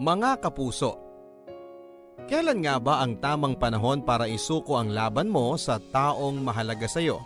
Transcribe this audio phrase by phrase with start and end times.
[0.00, 0.96] Mga kapuso,
[2.24, 7.04] kailan nga ba ang tamang panahon para isuko ang laban mo sa taong mahalaga sa
[7.04, 7.20] iyo?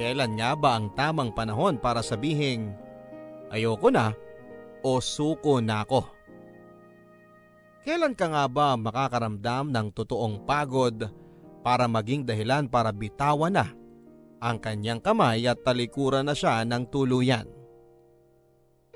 [0.00, 2.72] Kailan nga ba ang tamang panahon para sabihing,
[3.52, 4.16] ayoko na
[4.80, 6.00] o suko na ako?
[7.84, 11.12] Kailan ka nga ba makakaramdam ng totoong pagod
[11.60, 13.68] para maging dahilan para bitawan na
[14.40, 17.44] ang kanyang kamay at talikuran na siya ng tuluyan?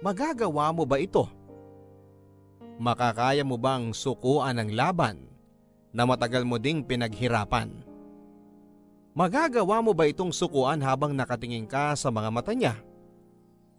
[0.01, 1.36] Magagawa mo ba ito?
[2.77, 5.16] Makakaya mo bang sukuan ang laban
[5.97, 7.73] na matagal mo ding pinaghirapan?
[9.16, 12.77] Magagawa mo ba itong sukuan habang nakatingin ka sa mga mata niya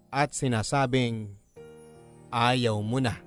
[0.10, 1.30] at sinasabing
[2.34, 3.22] ayaw mo na?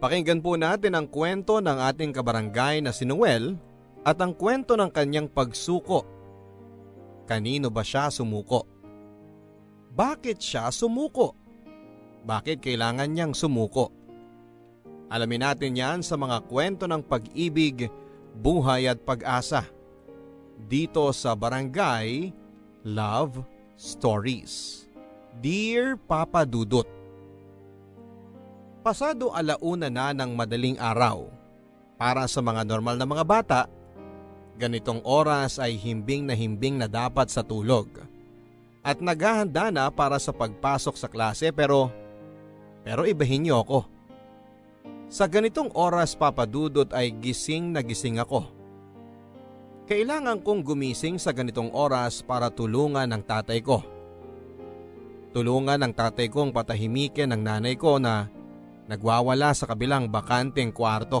[0.00, 3.60] Pakinggan po natin ang kwento ng ating kabarangay na si Noel
[4.08, 6.08] at ang kwento ng kanyang pagsuko.
[7.28, 8.64] Kanino ba siya sumuko?
[9.92, 11.36] Bakit siya sumuko?
[12.24, 14.03] Bakit kailangan niyang sumuko?
[15.12, 17.88] Alamin natin yan sa mga kwento ng pag-ibig,
[18.36, 19.68] buhay at pag-asa.
[20.64, 22.32] Dito sa Barangay
[22.86, 23.44] Love
[23.76, 24.86] Stories.
[25.42, 26.86] Dear Papa Dudut,
[28.84, 31.24] Pasado alauna na ng madaling araw.
[31.96, 33.60] Para sa mga normal na mga bata,
[34.60, 37.88] ganitong oras ay himbing na himbing na dapat sa tulog.
[38.84, 41.88] At naghahanda na para sa pagpasok sa klase pero
[42.84, 43.88] pero ibahin niyo ako.
[45.12, 48.48] Sa ganitong oras papadudot ay gising na gising ako.
[49.84, 53.84] Kailangan kong gumising sa ganitong oras para tulungan ng tatay ko.
[55.36, 58.32] Tulungan ng tatay kong patahimikin ng nanay ko na
[58.88, 61.20] nagwawala sa kabilang bakanteng kwarto.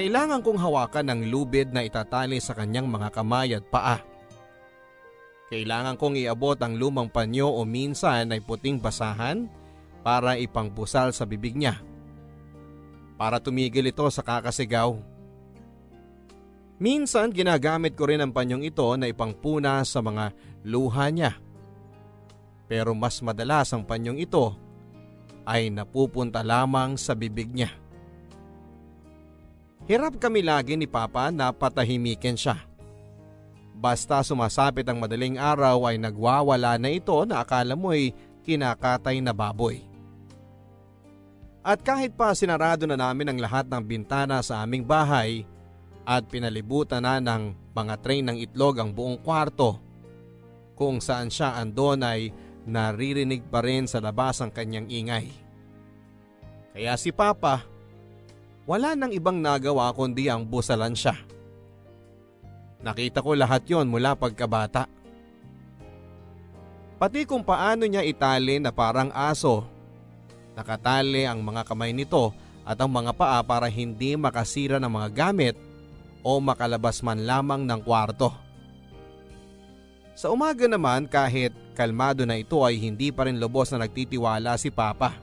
[0.00, 4.00] Kailangan kong hawakan ng lubid na itatali sa kanyang mga kamay at paa.
[5.52, 9.50] Kailangan kong iabot ang lumang panyo o minsan ay puting basahan
[10.00, 11.89] para ipangpusal sa bibig niya
[13.20, 14.96] para tumigil ito sa kakasigaw.
[16.80, 20.32] Minsan ginagamit ko rin ang panyong ito na ipangpuna sa mga
[20.64, 21.36] luha niya.
[22.64, 24.56] Pero mas madalas ang panyong ito
[25.44, 27.68] ay napupunta lamang sa bibig niya.
[29.84, 32.56] Hirap kami lagi ni Papa na patahimikin siya.
[33.76, 38.16] Basta sumasapit ang madaling araw ay nagwawala na ito na akala mo ay
[38.48, 39.89] kinakatay na baboy.
[41.60, 45.44] At kahit pa sinarado na namin ang lahat ng bintana sa aming bahay
[46.08, 49.76] at pinalibutan na ng mga tray ng itlog ang buong kwarto,
[50.72, 52.32] kung saan siya andon ay
[52.64, 55.28] naririnig pa rin sa labas ang kanyang ingay.
[56.72, 57.60] Kaya si Papa,
[58.64, 61.12] wala nang ibang nagawa kundi ang busalan siya.
[62.80, 64.88] Nakita ko lahat yon mula pagkabata.
[66.96, 69.79] Pati kung paano niya itali na parang aso
[70.60, 72.36] Nakatali ang mga kamay nito
[72.68, 75.56] at ang mga paa para hindi makasira ng mga gamit
[76.20, 78.28] o makalabas man lamang ng kwarto.
[80.12, 84.68] Sa umaga naman kahit kalmado na ito ay hindi pa rin lubos na nagtitiwala si
[84.68, 85.16] Papa.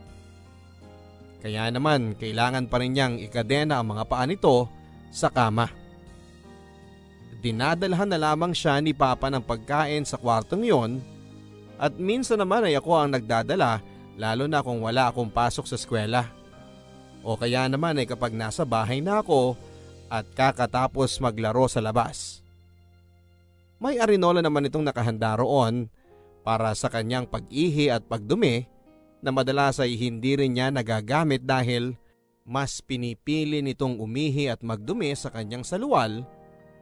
[1.37, 4.65] Kaya naman kailangan pa rin niyang ikadena ang mga paa nito
[5.13, 5.69] sa kama.
[7.45, 10.97] Dinadalhan na lamang siya ni Papa ng pagkain sa kwartong yon
[11.77, 13.85] at minsan naman ay ako ang nagdadala
[14.17, 16.28] lalo na kung wala akong pasok sa eskwela.
[17.22, 19.53] O kaya naman ay kapag nasa bahay na ako
[20.09, 22.41] at kakatapos maglaro sa labas.
[23.77, 25.85] May arinola naman itong nakahanda roon
[26.41, 28.66] para sa kanyang pag-ihi at pagdumi
[29.22, 31.94] na madalas ay hindi rin niya nagagamit dahil
[32.47, 36.25] mas pinipili nitong umihi at magdumi sa kanyang saluwal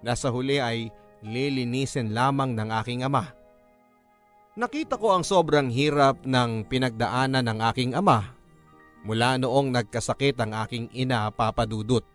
[0.06, 0.94] na sa huli ay
[1.26, 3.34] lilinisin lamang ng aking ama.
[4.56, 8.24] Nakita ko ang sobrang hirap ng pinagdaanan ng aking ama
[9.04, 12.08] mula noong nagkasakit ang aking ina papadudot.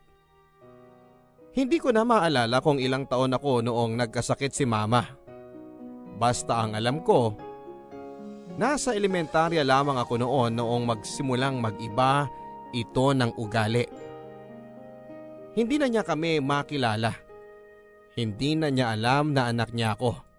[1.52, 5.04] Hindi ko na maalala kung ilang taon ako noong nagkasakit si mama.
[6.16, 7.36] Basta ang alam ko,
[8.56, 12.24] nasa elementarya lamang ako noon noong magsimulang mag-iba
[12.72, 13.84] ito ng ugali.
[15.60, 17.12] Hindi na niya kami makilala.
[18.16, 20.29] Hindi na niya alam na anak niya ako.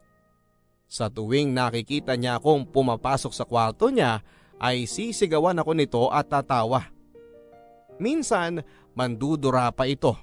[0.92, 4.20] Sa tuwing nakikita niya akong pumapasok sa kwarto niya
[4.60, 6.92] ay sisigawan ako nito at tatawa.
[7.96, 8.60] Minsan
[8.92, 10.20] mandudura pa ito.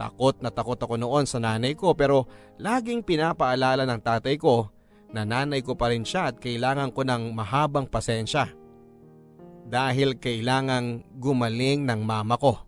[0.00, 2.24] Takot na takot ako noon sa nanay ko pero
[2.56, 4.72] laging pinapaalala ng tatay ko
[5.12, 8.48] na nanay ko pa rin siya at kailangan ko ng mahabang pasensya.
[9.68, 12.64] Dahil kailangang gumaling ng mama ko.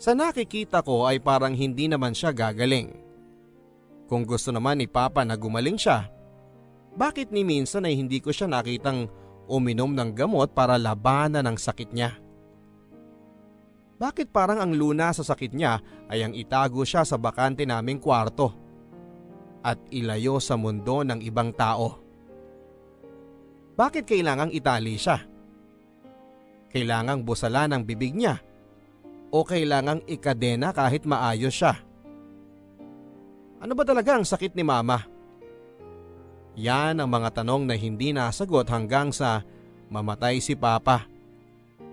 [0.00, 3.09] Sa nakikita ko ay parang hindi naman siya gagaling.
[4.10, 6.10] Kung gusto naman ni Papa na gumaling siya,
[6.98, 9.06] bakit ni minsan ay hindi ko siya nakitang
[9.46, 12.18] uminom ng gamot para labanan ang sakit niya.
[14.02, 15.78] Bakit parang ang luna sa sakit niya
[16.10, 18.50] ay ang itago siya sa bakante naming kwarto
[19.62, 22.02] at ilayo sa mundo ng ibang tao?
[23.78, 25.22] Bakit kailangang itali siya?
[26.66, 28.42] Kailangang busalan ang bibig niya
[29.30, 31.89] o kailangang ikadena kahit maayos siya?
[33.60, 35.04] Ano ba talaga ang sakit ni mama?
[36.56, 39.44] Yan ang mga tanong na hindi nasagot hanggang sa
[39.92, 41.04] mamatay si papa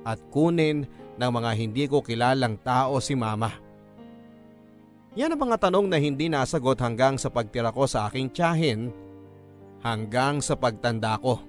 [0.07, 0.87] at kunin
[1.19, 3.51] ng mga hindi ko kilalang tao si mama.
[5.19, 8.87] Yan ang mga tanong na hindi nasagot hanggang sa pagtira ko sa aking tiyahin
[9.83, 11.43] hanggang sa pagtanda ko.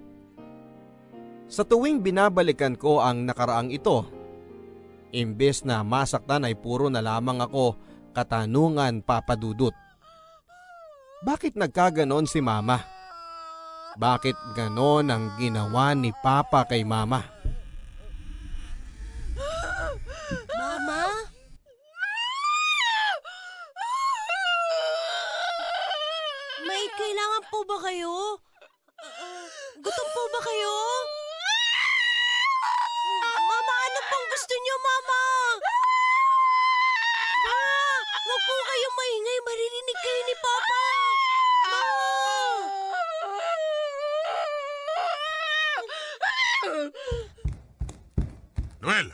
[1.47, 4.03] Sa tuwing binabalikan ko ang nakaraang ito,
[5.15, 7.79] imbes na masaktan ay puro na lamang ako
[8.11, 9.88] katanungan papadudot.
[11.19, 12.79] Bakit nagkaganon si mama?
[13.99, 17.27] Bakit ganon ang ginawa ni papa kay mama?
[20.55, 21.03] Mama?
[26.63, 28.39] May kailangan po ba kayo?
[29.83, 30.75] Gutom po ba kayo?
[33.43, 35.23] Mama, ano pang gusto niyo, Mama?
[37.43, 37.78] Ma,
[38.29, 39.39] huwag po kayong maingay.
[39.41, 40.81] Maririnig kayo ni Papa.
[41.69, 41.81] Ma!
[48.81, 49.09] Noel!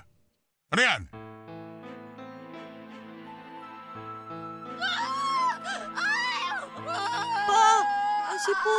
[0.74, 1.02] Ano yan?
[7.46, 7.64] Pa,
[8.30, 8.76] kasi po,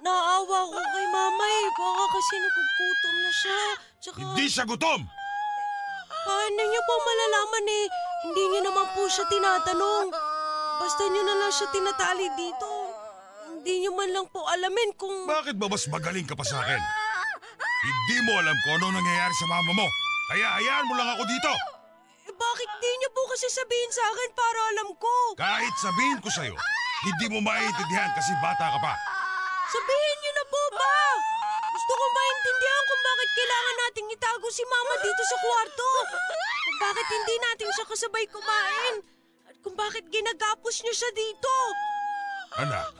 [0.00, 1.66] naawa ko kay Mama eh.
[1.74, 3.60] Baka kasi nagugutom na siya.
[4.00, 5.00] Tsaka, Hindi siya gutom!
[6.26, 7.86] paano niyo po malalaman eh?
[8.26, 10.10] Hindi niyo naman po siya tinatanong.
[10.82, 12.70] Basta niyo na lang siya tinatali dito.
[13.46, 15.30] Hindi niyo man lang po alamin kung...
[15.30, 16.82] Bakit ba mas magaling ka pa sa akin?
[17.86, 19.86] Hindi mo alam kung ano nangyayari sa mama mo.
[20.34, 21.52] Kaya hayaan mo lang ako dito.
[22.26, 25.14] Eh, bakit di niyo po kasi sabihin sa akin para alam ko?
[25.38, 26.58] Kahit sabihin ko sa'yo,
[27.06, 28.94] hindi mo maiintindihan kasi bata ka pa.
[29.70, 30.98] Sabihin niyo na po ba?
[31.86, 35.90] Gusto ko maintindihan kung bakit kailangan nating itago si Mama dito sa kwarto.
[36.66, 38.94] Kung bakit hindi natin siya kasabay kumain.
[39.46, 41.54] At kung bakit ginagapos niyo siya dito.
[42.58, 42.90] Anak,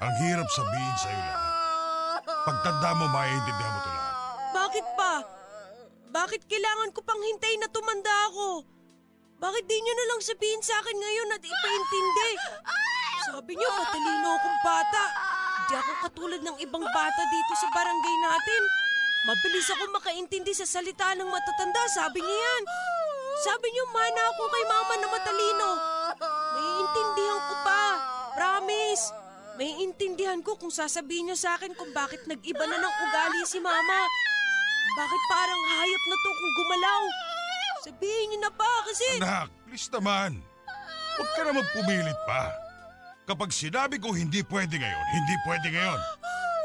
[0.00, 2.22] ang hirap sabihin sa'yo lahat.
[2.48, 4.14] Pagtanda mo, maiintindihan mo ito lahat.
[4.56, 5.14] Bakit pa?
[6.16, 8.64] Bakit kailangan ko pang hintayin na tumanda ako?
[9.36, 12.30] Bakit di niyo na lang sabihin sa akin ngayon at ipaintindi?
[13.28, 15.29] Sabi niyo, matalino akong bata.
[15.70, 18.62] Hindi ako katulad ng ibang bata dito sa barangay natin.
[19.22, 22.62] Mabilis ako makaintindi sa salita ng matatanda, sabi niya yan.
[23.46, 25.70] Sabi niyo, mana ako kay mama na matalino.
[26.58, 27.84] Naiintindihan ko pa.
[28.34, 29.04] Promise.
[29.62, 33.62] May intindihan ko kung sasabihin niyo sa akin kung bakit nag-iba na ng ugali si
[33.62, 33.98] mama.
[34.98, 37.02] Bakit parang hayop na to kung gumalaw?
[37.86, 39.06] Sabihin niyo na pa kasi...
[39.22, 40.42] Anak, please naman.
[41.14, 42.69] Huwag ka na magpumilit pa.
[43.30, 46.00] Kapag sinabi ko hindi pwede ngayon, hindi pwede ngayon.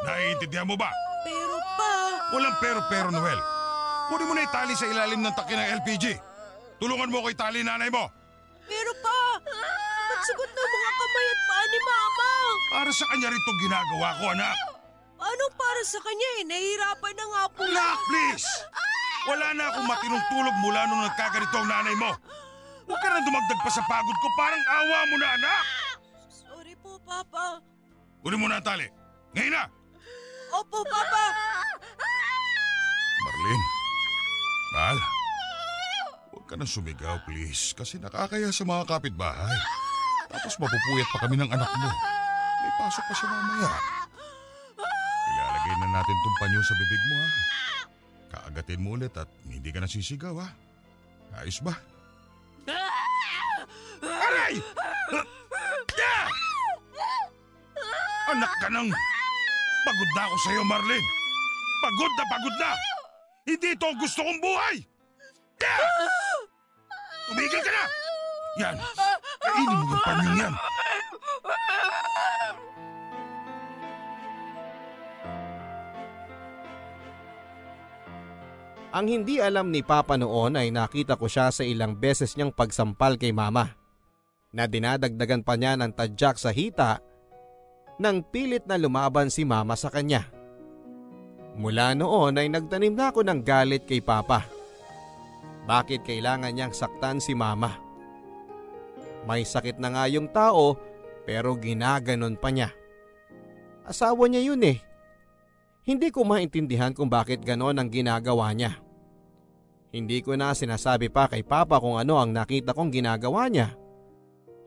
[0.02, 0.90] Naiintindihan mo ba?
[1.22, 1.94] Pero pa...
[2.34, 3.38] Walang pero-pero, Noel.
[4.10, 6.18] Kunin mo na itali sa ilalim ng taki ng LPG.
[6.82, 8.10] Tulungan mo ko itali nanay mo.
[8.66, 9.38] Pero pa...
[10.10, 12.30] Magsugot ng mga kamay at paa ni mama.
[12.74, 14.58] Para sa kanya rin itong ginagawa ko, anak.
[15.22, 16.44] Anong para sa kanya eh?
[16.50, 17.62] Nahihirapan na nga po.
[17.62, 18.50] Anak, please!
[19.30, 22.10] Wala na akong matinong tulog mula nung nagkaganito ang nanay mo.
[22.90, 24.28] Huwag ka na dumagdag pa sa pagod ko.
[24.34, 25.85] Parang awa mo na, anak!
[26.86, 27.58] Sorry po, Papa.
[28.22, 28.86] Kunin mo na ang tali.
[29.34, 29.66] Ngayon na!
[30.54, 31.24] Opo, Papa.
[33.26, 33.66] Marlene,
[34.70, 34.98] mahal.
[36.30, 37.74] Huwag ka na sumigaw, please.
[37.74, 39.58] Kasi nakakaya sa mga kapitbahay.
[40.30, 41.90] Tapos mapupuyat pa kami ng anak mo.
[42.62, 43.72] May pasok pa siya mamaya.
[45.26, 47.30] Ilalagay na natin tong panyo sa bibig mo, ha?
[48.30, 50.54] Kaagatin mo ulit at hindi ka nasisigaw, ha?
[51.42, 51.74] Ayos ba?
[54.06, 54.62] Aray!
[54.62, 56.45] Ah!
[58.26, 58.90] Anak ka nang...
[59.86, 61.10] Pagod na ako sa'yo, Marlene.
[61.86, 62.72] Pagod na pagod na!
[63.46, 64.76] Hindi ito ang gusto kong buhay!
[65.62, 66.42] Ah!
[67.30, 67.84] Tumigil ka na!
[68.58, 68.76] Yan!
[69.46, 70.54] Kainin mo yung panyong yan!
[78.96, 83.20] Ang hindi alam ni Papa noon ay nakita ko siya sa ilang beses niyang pagsampal
[83.20, 83.76] kay Mama
[84.56, 87.04] na dinadagdagan pa niya ng tadyak sa hita
[87.96, 90.28] nang pilit na lumaban si Mama sa kanya.
[91.56, 94.44] Mula noon ay nagtanim na ako ng galit kay Papa.
[95.66, 97.80] Bakit kailangan niyang saktan si Mama?
[99.24, 100.76] May sakit na nga yung tao
[101.24, 102.70] pero ginaganon pa niya.
[103.88, 104.78] Asawa niya yun eh.
[105.86, 108.78] Hindi ko maintindihan kung bakit ganon ang ginagawa niya.
[109.96, 113.74] Hindi ko na sinasabi pa kay Papa kung ano ang nakita kong ginagawa niya.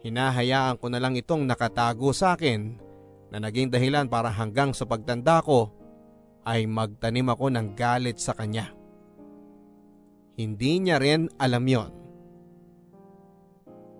[0.00, 2.87] Hinahayaan ko na lang itong nakatago sa akin
[3.28, 5.72] na naging dahilan para hanggang sa pagtanda ko
[6.48, 8.72] ay magtanim ako ng galit sa kanya.
[10.38, 11.92] Hindi niya rin alam yon.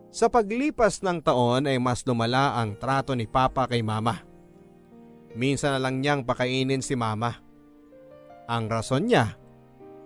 [0.08, 4.24] Sa paglipas ng taon ay mas lumala ang trato ni Papa kay Mama.
[5.36, 7.36] Minsan na lang niyang pakainin si Mama.
[8.48, 9.36] Ang rason niya,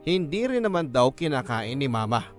[0.02, 2.35] hindi rin naman daw kinakain ni Mama.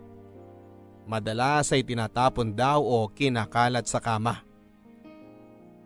[1.08, 4.44] Madalas ay tinatapon daw o kinakalat sa kama.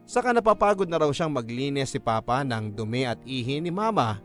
[0.07, 4.23] Saka napapagod na raw siyang maglinis si Papa ng dumi at ihi ni Mama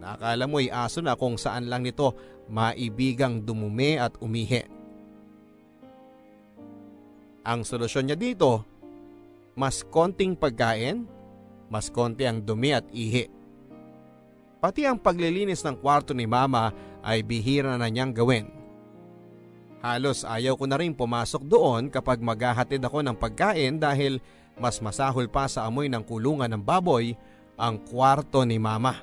[0.00, 2.16] na akala mo'y aso na kung saan lang nito
[2.48, 4.64] maibigang dumumi at umihi.
[7.44, 8.64] Ang solusyon niya dito,
[9.52, 11.04] mas konting pagkain,
[11.68, 13.28] mas konti ang dumi at ihi.
[14.64, 16.72] Pati ang paglilinis ng kwarto ni mama
[17.04, 18.48] ay bihira na niyang gawin.
[19.78, 24.18] Halos ayaw ko na rin pumasok doon kapag maghahatid ako ng pagkain dahil
[24.58, 27.14] mas masahol pa sa amoy ng kulungan ng baboy
[27.58, 29.02] ang kwarto ni mama.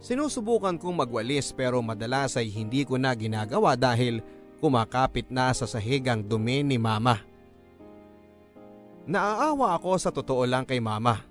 [0.00, 4.22] Sinusubukan kong magwalis pero madalas ay hindi ko na ginagawa dahil
[4.60, 7.20] kumakapit na sa sahigang dumi ni mama.
[9.06, 11.22] Naaawa ako sa totoo lang kay mama.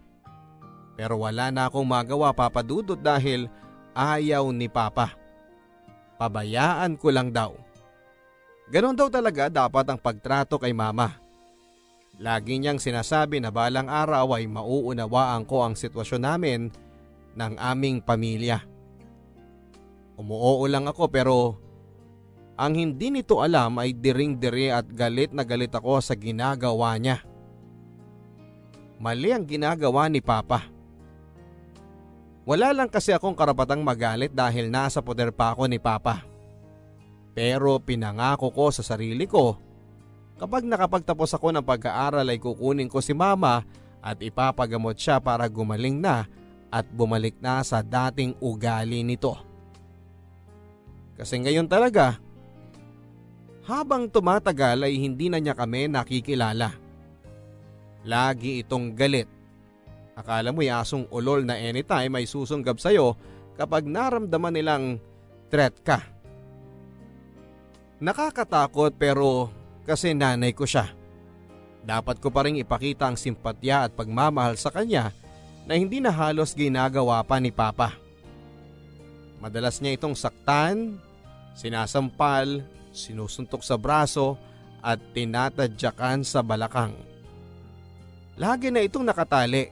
[0.96, 3.51] Pero wala na akong magawa papadudot dahil
[3.91, 5.12] ayaw ni papa.
[6.15, 7.51] Pabayaan ko lang daw.
[8.72, 11.25] Ganon daw talaga dapat ang pagtrato kay mama.
[12.15, 16.62] Lagi niyang sinasabi na balang araw ay mauunawaan ko ang sitwasyon namin
[17.36, 18.63] ng aming pamilya.
[20.15, 21.60] Umuoo lang ako pero
[22.55, 27.19] ang hindi nito alam ay diring-diri at galit na galit ako sa ginagawa niya.
[28.95, 30.72] Mali ang ginagawa ni Papa.
[32.48, 36.24] Wala lang kasi akong karapatang magalit dahil nasa poder pa ako ni Papa.
[37.36, 39.60] Pero pinangako ko sa sarili ko,
[40.36, 43.63] kapag nakapagtapos ako ng pag-aaral ay kukunin ko si Mama
[44.04, 46.27] at ipapagamot siya para gumaling na
[46.70, 49.39] at bumalik na sa dating ugali nito.
[51.15, 52.20] Kasi ngayon talaga,
[53.63, 56.75] habang tumatagal ay hindi na niya kami nakikilala.
[58.06, 59.25] Lagi itong galit.
[60.13, 63.15] Akala mo'y asong ulol na anytime ay susunggab sa'yo
[63.56, 64.86] kapag naramdaman nilang
[65.50, 66.04] threat ka.
[68.04, 69.50] Nakakatakot pero
[69.86, 70.92] kasi nanay ko siya.
[71.86, 75.13] Dapat ko pa rin ipakita ang simpatya at pagmamahal sa kanya
[75.70, 77.94] na hindi na halos ginagawa pa ni Papa.
[79.38, 80.98] Madalas niya itong saktan,
[81.54, 84.42] sinasampal, sinusuntok sa braso
[84.82, 86.98] at tinatadyakan sa balakang.
[88.42, 89.70] Lagi na itong nakatali.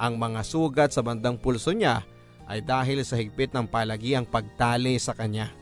[0.00, 2.04] Ang mga sugat sa bandang pulso niya
[2.48, 5.59] ay dahil sa higpit ng palagiang pagtali sa kanya.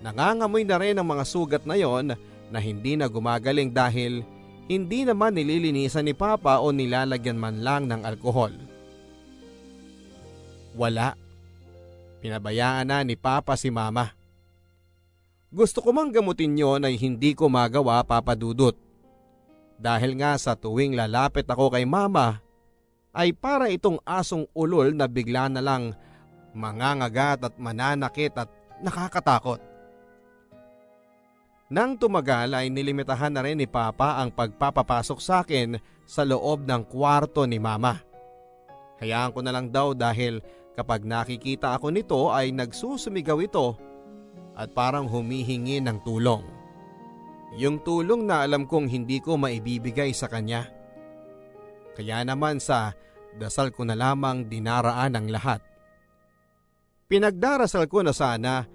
[0.00, 2.16] Nangangamoy na rin ang mga sugat na yon
[2.50, 4.24] na hindi na gumagaling dahil
[4.70, 8.54] hindi naman nililinisan ni Papa o nilalagyan man lang ng alkohol.
[10.78, 11.18] Wala.
[12.22, 14.14] Pinabayaan na ni Papa si Mama.
[15.50, 18.78] Gusto ko mang gamutin yon ay hindi ko magawa papadudot.
[19.80, 22.38] Dahil nga sa tuwing lalapit ako kay Mama
[23.10, 25.98] ay para itong asong ulol na bigla na lang
[26.54, 28.46] mangangagat at mananakit at
[28.78, 29.69] nakakatakot.
[31.70, 36.82] Nang tumagal ay nilimitahan na rin ni Papa ang pagpapapasok sa akin sa loob ng
[36.90, 37.94] kwarto ni Mama.
[38.98, 40.42] Hayaan ko na lang daw dahil
[40.74, 43.78] kapag nakikita ako nito ay nagsusumigaw ito
[44.58, 46.42] at parang humihingi ng tulong.
[47.54, 50.66] Yung tulong na alam kong hindi ko maibibigay sa kanya.
[51.94, 52.98] Kaya naman sa
[53.38, 55.62] dasal ko na lamang dinaraan ang lahat.
[57.06, 58.66] Pinagdarasal ko na sana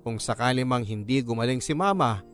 [0.00, 2.27] kung sakali mang hindi gumaling si mama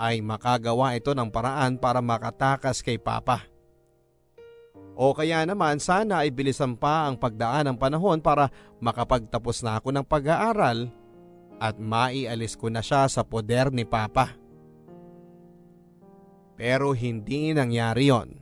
[0.00, 3.44] ay makagawa ito ng paraan para makatakas kay Papa.
[4.96, 8.48] O kaya naman sana ay bilisan pa ang pagdaan ng panahon para
[8.80, 10.88] makapagtapos na ako ng pag-aaral
[11.60, 14.32] at maialis ko na siya sa poder ni Papa.
[16.56, 18.40] Pero hindi nangyari yon.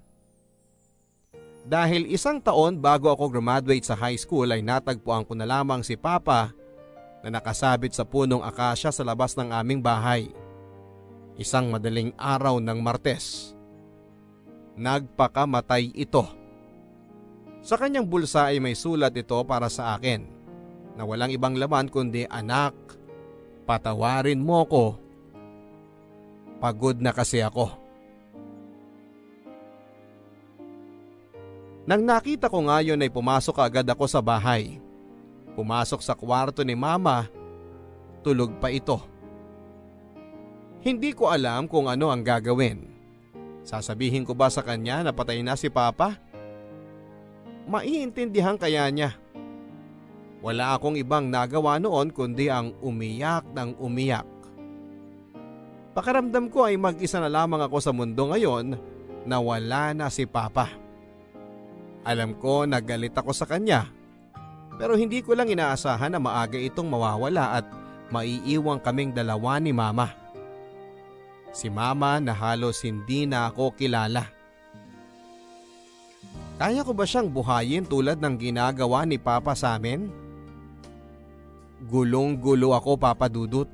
[1.67, 5.99] Dahil isang taon bago ako graduate sa high school ay natagpuan ko na lamang si
[5.99, 6.55] Papa
[7.23, 10.31] na nakasabit sa punong akasya sa labas ng aming bahay
[11.39, 13.55] isang madaling araw ng Martes.
[14.75, 16.27] Nagpakamatay ito.
[17.63, 20.27] Sa kanyang bulsa ay may sulat ito para sa akin
[20.99, 22.75] na walang ibang laman kundi anak,
[23.71, 24.87] patawarin mo ko.
[26.59, 27.71] Pagod na kasi ako.
[31.87, 34.83] Nang nakita ko nga yun ay pumasok agad ako sa bahay.
[35.55, 37.31] Pumasok sa kwarto ni mama,
[38.27, 39.18] tulog pa ito.
[40.79, 42.87] Hindi ko alam kung ano ang gagawin.
[43.67, 46.17] Sasabihin ko ba sa kanya na patay na si Papa?
[47.69, 49.13] Maiintindihan kaya niya.
[50.41, 54.25] Wala akong ibang nagawa noon kundi ang umiyak ng umiyak.
[55.93, 58.79] Pakaramdam ko ay mag-isa na lamang ako sa mundo ngayon
[59.27, 60.71] na wala na si Papa.
[62.07, 63.99] Alam ko nagalit ako sa kanya
[64.79, 67.67] pero hindi ko lang inaasahan na maaga itong mawawala at
[68.15, 70.15] maiiwang kaming dalawa ni Mama.
[71.55, 74.29] Si Mama na halos hindi na ako kilala.
[76.59, 80.11] Kaya ko ba siyang buhayin tulad ng ginagawa ni Papa sa amin?
[81.87, 83.71] Gulong-gulo ako papadudot.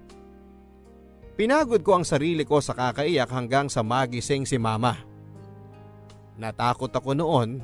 [1.35, 5.01] Pinagod ko ang sarili ko sa kakaiyak hanggang sa magising si mama.
[6.37, 7.59] Natakot ako noon,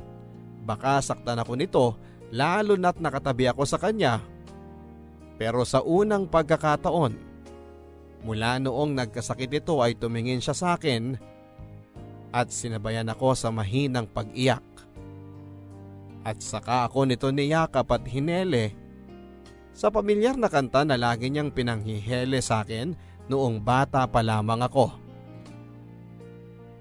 [0.65, 1.87] baka saktan ako nito
[2.31, 4.23] lalo na't nakatabi ako sa kanya.
[5.37, 7.30] Pero sa unang pagkakataon,
[8.23, 11.17] mula noong nagkasakit ito ay tumingin siya sa akin
[12.31, 14.63] at sinabayan ako sa mahinang pag-iyak.
[16.21, 18.77] At saka ako nito niyakap at hinele
[19.73, 22.93] sa pamilyar na kanta na lagi niyang pinanghihele sa akin
[23.33, 24.93] noong bata pa lamang ako.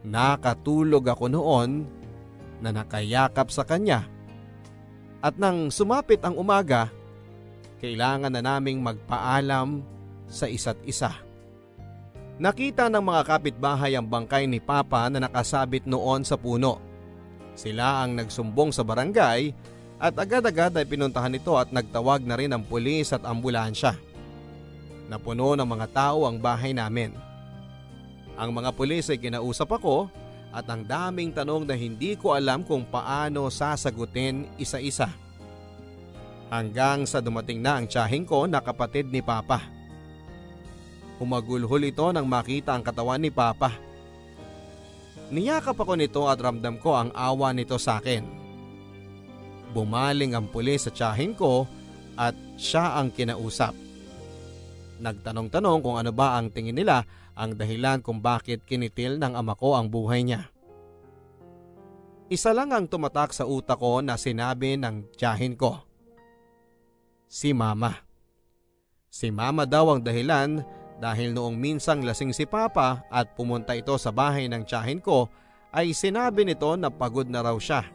[0.04, 1.88] Nakatulog ako noon
[2.60, 4.20] na nakayakap sa kanya
[5.20, 6.88] at nang sumapit ang umaga,
[7.84, 9.84] kailangan na naming magpaalam
[10.32, 11.12] sa isa't isa.
[12.40, 16.80] Nakita ng mga kapitbahay ang bangkay ni Papa na nakasabit noon sa puno.
[17.52, 19.52] Sila ang nagsumbong sa barangay
[20.00, 24.00] at agad-agad ay pinuntahan ito at nagtawag na rin ang pulis at ambulansya.
[25.12, 27.12] Napuno ng mga tao ang bahay namin.
[28.40, 30.08] Ang mga pulis ay kinausap ako
[30.56, 35.12] at ang daming tanong na hindi ko alam kung paano sasagutin isa-isa.
[36.48, 39.79] Hanggang sa dumating na ang tiyahing ko na kapatid ni Papa.
[41.20, 43.76] Humagulhol ito nang makita ang katawan ni Papa.
[45.30, 48.24] Niyakap ako nito at ramdam ko ang awa nito sa akin.
[49.76, 51.70] Bumaling ang pulis sa tiyahin ko
[52.18, 53.76] at siya ang kinausap.
[55.00, 57.06] Nagtanong-tanong kung ano ba ang tingin nila
[57.38, 60.50] ang dahilan kung bakit kinitil ng ama ko ang buhay niya.
[62.30, 65.82] Isa lang ang tumatak sa utak ko na sinabi ng tiyahin ko.
[67.26, 67.94] Si mama.
[69.10, 70.62] Si mama daw ang dahilan
[71.00, 75.32] dahil noong minsang lasing si papa at pumunta ito sa bahay ng tiyahin ko
[75.72, 77.88] ay sinabi nito na pagod na raw siya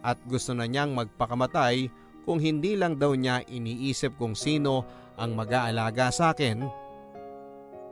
[0.00, 1.90] at gusto na niyang magpakamatay
[2.24, 4.86] kung hindi lang daw niya iniisip kung sino
[5.20, 6.64] ang mag-aalaga sa akin.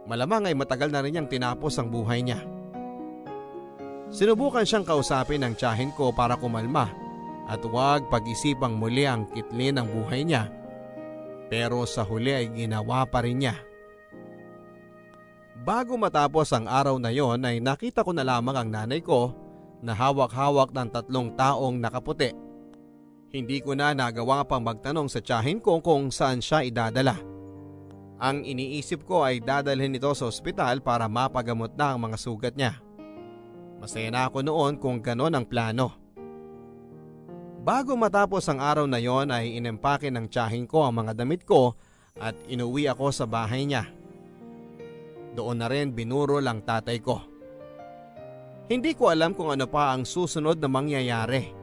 [0.08, 2.40] Malamang ay matagal na rin niyang tinapos ang buhay niya.
[4.08, 6.88] Sinubukan siyang kausapin ng tiyahin ko para kumalma
[7.44, 10.48] at huwag pag-isipang muli ang kitlin ng buhay niya.
[11.52, 13.67] Pero sa huli ay ginawa pa rin niya.
[15.68, 19.36] Bago matapos ang araw na yon ay nakita ko na lamang ang nanay ko
[19.84, 22.32] na hawak-hawak ng tatlong taong nakaputi.
[23.28, 27.20] Hindi ko na nagawa pang magtanong sa tiyahin ko kung saan siya idadala.
[28.16, 32.80] Ang iniisip ko ay dadalhin ito sa ospital para mapagamot na ang mga sugat niya.
[33.76, 35.92] Masaya na ako noon kung ganon ang plano.
[37.60, 41.76] Bago matapos ang araw na yon ay inempake ng tiyahin ko ang mga damit ko
[42.16, 43.97] at inuwi ako sa bahay niya.
[45.38, 47.22] Doon na rin binuro lang tatay ko.
[48.66, 51.54] Hindi ko alam kung ano pa ang susunod na mangyayari.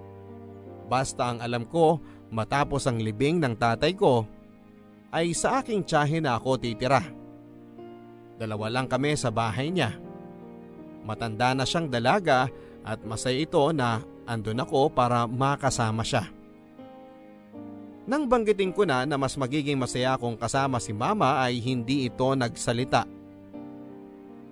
[0.88, 2.00] Basta ang alam ko
[2.32, 4.24] matapos ang libing ng tatay ko
[5.12, 7.04] ay sa aking tiyahin na ako titira.
[8.40, 9.92] Dalawa lang kami sa bahay niya.
[11.04, 12.48] Matanda na siyang dalaga
[12.80, 16.32] at masaya ito na andun ako para makasama siya.
[18.08, 22.32] Nang banggitin ko na na mas magiging masaya kung kasama si mama ay hindi ito
[22.32, 23.25] nagsalita.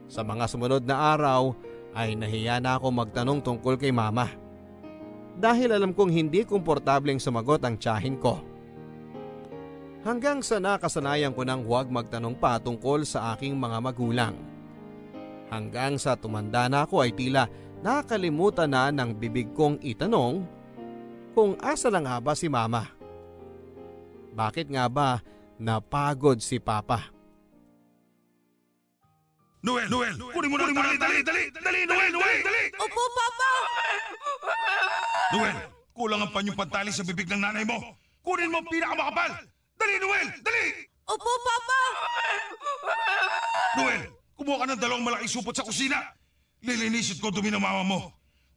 [0.07, 1.55] Sa mga sumunod na araw
[1.93, 4.29] ay nahiya na ako magtanong tungkol kay mama.
[5.33, 8.41] Dahil alam kong hindi komportableng sumagot ang tiyahin ko.
[10.03, 14.35] Hanggang sa nakasanayan ko nang huwag magtanong pa tungkol sa aking mga magulang.
[15.47, 17.47] Hanggang sa tumanda na ako ay tila
[17.79, 20.43] nakalimutan na ng bibig kong itanong
[21.31, 22.89] kung asa lang nga ba si mama.
[24.33, 25.21] Bakit nga ba
[25.61, 27.12] napagod si papa?
[29.63, 29.87] Noel!
[29.87, 30.15] Noel!
[30.19, 30.99] Kunin mo na ang tali!
[30.99, 31.19] Dali!
[31.23, 31.43] Dali!
[31.55, 31.79] Dali!
[31.87, 32.11] Noel!
[32.11, 32.39] Noel!
[32.43, 32.63] Dali!
[32.83, 33.51] Opo, Papa!
[35.31, 35.55] Noel!
[35.95, 37.79] Kulang ang panyong pantali sa bibig ng nanay mo!
[38.27, 39.31] Kunin mo ang pinakamakapal!
[39.79, 40.27] Dali, Noel!
[40.43, 40.65] Dali!
[41.07, 41.79] Opo, Papa!
[43.79, 44.01] Noel!
[44.35, 46.11] Kumuha ka ng dalawang malaking supot sa kusina!
[46.59, 47.99] Lilinisit ko dumi ng mama mo!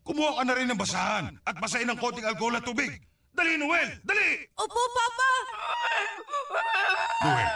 [0.02, 2.90] Kumuha ka na rin ng basahan at basahin ng konting alcohol at tubig.
[3.30, 4.02] Dali, Noel!
[4.02, 4.42] Dali!
[4.58, 5.30] Opo, Papa!
[7.22, 7.50] Noel,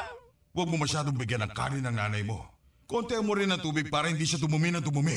[0.55, 2.60] huwag mo masyadong bigyan ng kanin ng nanay mo.
[2.91, 5.15] Kontihan mo rin ng tubig para hindi siya tumumi ng tumumi.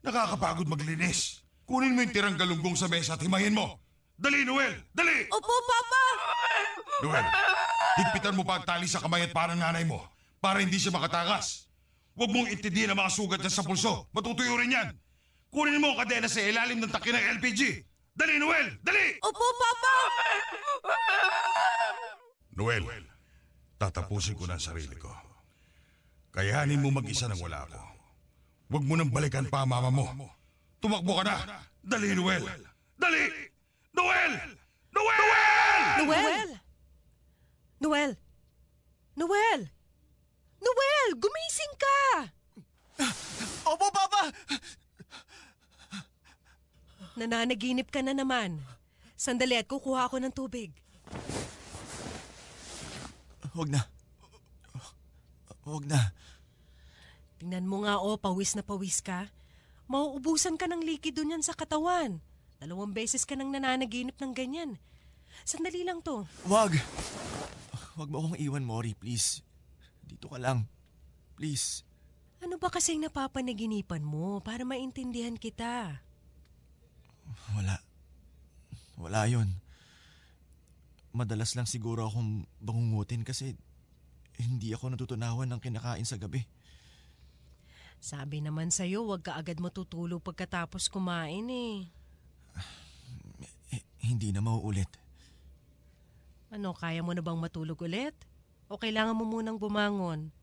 [0.00, 1.44] Nakakapagod maglinis.
[1.68, 3.84] Kunin mo yung tirang galunggong sa mesa at himayin mo.
[4.16, 4.80] Dali, Noel!
[4.96, 5.28] Dali!
[5.28, 6.02] Opo, Papa!
[7.04, 7.26] Noel,
[8.00, 10.00] higpitan mo pa ang tali sa kamay at parang nanay mo
[10.40, 11.68] para hindi siya makatakas.
[12.16, 14.08] Huwag mong intindihin ang mga sugat niya sa pulso.
[14.16, 14.88] Matutuyo rin yan.
[15.52, 17.60] Kunin mo ang kadena sa ilalim ng takin ng LPG.
[18.16, 18.80] Dali, Noel!
[18.80, 19.20] Dali!
[19.20, 19.94] Opo, Papa!
[22.56, 23.04] Noel,
[23.76, 25.31] tatapusin ko na ang sarili ko.
[26.32, 27.76] Kayanin mo mag-isa nang wala ako.
[28.72, 30.08] Huwag mo nang balikan pa mama mo.
[30.80, 31.60] Tumakbo ka na!
[31.84, 32.40] Dali, Noel!
[32.96, 33.22] Dali!
[33.92, 34.32] Noel!
[34.96, 35.28] Noel!
[36.00, 36.48] Noel!
[37.84, 38.10] Noel!
[39.12, 39.60] Noel!
[40.64, 41.08] Noel!
[41.20, 42.00] Gumising ka!
[43.68, 44.32] Opo, Papa!
[47.20, 48.56] Nananaginip ka na naman.
[49.20, 50.72] Sandali at kukuha ako ng tubig.
[53.52, 53.84] Huwag na.
[55.62, 56.10] Huwag na.
[57.38, 59.30] Tingnan mo nga oh, pawis na pawis ka.
[59.90, 62.22] Mauubusan ka ng likido niyan sa katawan.
[62.62, 64.78] Dalawang beses ka nang nananaginip ng ganyan.
[65.42, 66.22] Sandali lang to.
[66.46, 66.78] Huwag!
[67.98, 69.42] Huwag mo akong iwan, Mori, please.
[70.06, 70.70] Dito ka lang.
[71.34, 71.82] Please.
[72.42, 76.02] Ano ba kasing napapanaginipan mo para maintindihan kita?
[77.54, 77.78] Wala.
[78.98, 79.58] Wala yun.
[81.12, 83.58] Madalas lang siguro akong bangungutin kasi
[84.40, 86.44] hindi ako natutunawan ng kinakain sa gabi.
[88.02, 91.86] Sabi naman sa'yo, huwag ka agad matutulog pagkatapos kumain eh.
[93.70, 94.90] Eh, hindi na mauulit.
[96.50, 98.12] Ano, kaya mo na bang matulog ulit?
[98.66, 100.34] O kailangan mo munang bumangon?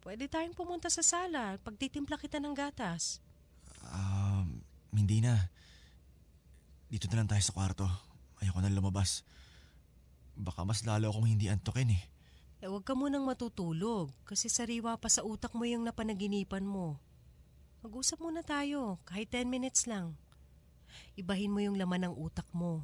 [0.00, 3.20] Pwede tayong pumunta sa sala, pagtitimpla kita ng gatas.
[3.92, 4.62] Um,
[4.94, 5.50] hindi na.
[6.88, 7.84] Dito na lang tayo sa kwarto.
[8.40, 9.26] Ayoko na lumabas.
[10.38, 12.02] Baka mas lalo akong hindi antokin eh.
[12.58, 16.98] Eh huwag ka munang matutulog kasi sariwa pa sa utak mo yung napanaginipan mo.
[17.86, 20.18] Mag-usap muna tayo, kahit 10 minutes lang.
[21.14, 22.82] Ibahin mo yung laman ng utak mo.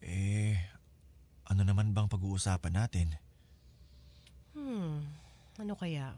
[0.00, 0.56] Eh,
[1.44, 3.12] ano naman bang pag-uusapan natin?
[4.56, 5.04] Hmm,
[5.60, 6.16] ano kaya?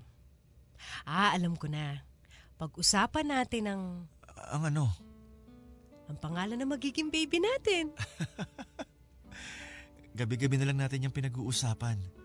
[1.03, 2.07] Ah, alam ko na.
[2.55, 3.83] Pag-usapan natin ang,
[4.55, 4.87] Ang ano?
[6.07, 7.90] ang pangalan na magiging baby natin.
[10.19, 12.19] Gabi-gabi na lang natin yung pinag-uusapan.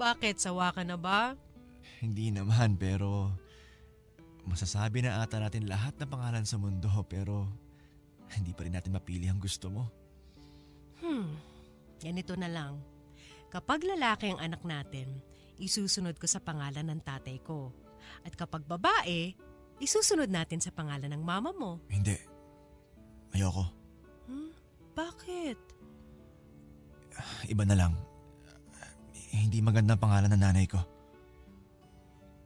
[0.00, 0.40] Bakit?
[0.40, 1.36] Sawa ka na ba?
[2.00, 3.28] Hindi naman, pero
[4.48, 7.44] masasabi na ata natin lahat ng pangalan sa mundo pero
[8.32, 9.84] hindi pa rin natin mapili ang gusto mo.
[11.04, 11.36] Hmm,
[12.00, 12.80] ganito na lang.
[13.52, 15.20] Kapag lalaki ang anak natin,
[15.60, 17.68] isusunod ko sa pangalan ng tatay ko.
[18.24, 19.36] At kapag babae,
[19.84, 21.76] isusunod natin sa pangalan ng mama mo.
[21.92, 22.16] Hindi.
[23.36, 23.68] Ayoko.
[24.24, 24.50] Hmm?
[24.96, 25.58] Bakit?
[27.52, 27.92] Iba na lang.
[29.30, 30.80] Hindi maganda ang pangalan ng nanay ko.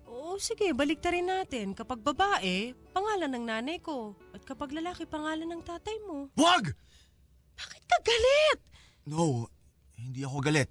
[0.09, 1.73] Oo, sige, balik rin natin.
[1.73, 4.19] Kapag babae, pangalan ng nanay ko.
[4.37, 6.29] At kapag lalaki, pangalan ng tatay mo.
[6.37, 6.75] Wag!
[7.55, 8.59] Bakit ka galit?
[9.07, 9.47] No,
[9.95, 10.71] hindi ako galit.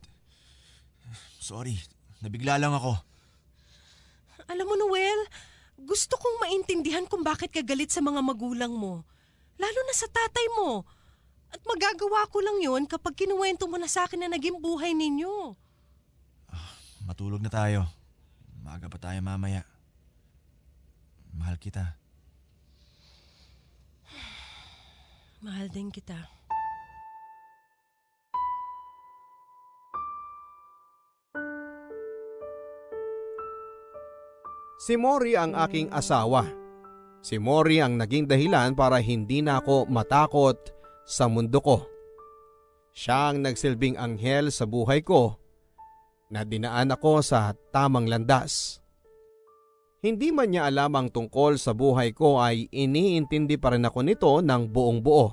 [1.39, 1.75] Sorry,
[2.23, 2.95] nabigla lang ako.
[4.51, 5.19] Alam mo, Noel,
[5.79, 9.07] gusto kong maintindihan kung bakit ka galit sa mga magulang mo.
[9.59, 10.83] Lalo na sa tatay mo.
[11.53, 15.53] At magagawa ko lang yon kapag kinuwento mo na sa akin na naging buhay ninyo.
[17.03, 17.83] Matulog na tayo.
[18.63, 19.67] Maaga pa tayo mamaya.
[21.35, 21.99] Mahal kita.
[25.43, 26.15] Mahal din kita.
[34.79, 36.47] Si Mori ang aking asawa.
[37.19, 40.55] Si Mori ang naging dahilan para hindi na ako matakot
[41.03, 41.83] sa mundo ko.
[42.95, 45.42] Siya ang nagsilbing anghel sa buhay ko
[46.33, 48.81] na dinaan ako sa tamang landas.
[50.01, 54.33] Hindi man niya alam ang tungkol sa buhay ko ay iniintindi pa rin ako nito
[54.41, 55.29] ng buong buo.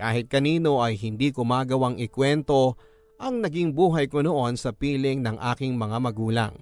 [0.00, 2.78] Kahit kanino ay hindi ko magawang ikwento
[3.20, 6.54] ang naging buhay ko noon sa piling ng aking mga magulang.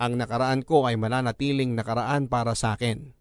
[0.00, 3.12] Ang nakaraan ko ay mananatiling nakaraan para sa akin.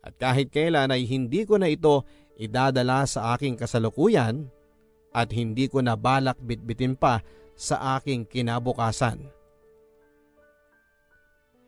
[0.00, 2.08] At kahit kailan ay hindi ko na ito
[2.40, 4.48] idadala sa aking kasalukuyan
[5.12, 7.20] at hindi ko na balak bitbitin pa
[7.56, 9.32] sa aking kinabukasan.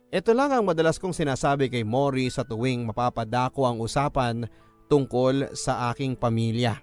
[0.09, 4.49] Ito lang ang madalas kong sinasabi kay Mori sa tuwing mapapadako ang usapan
[4.89, 6.81] tungkol sa aking pamilya.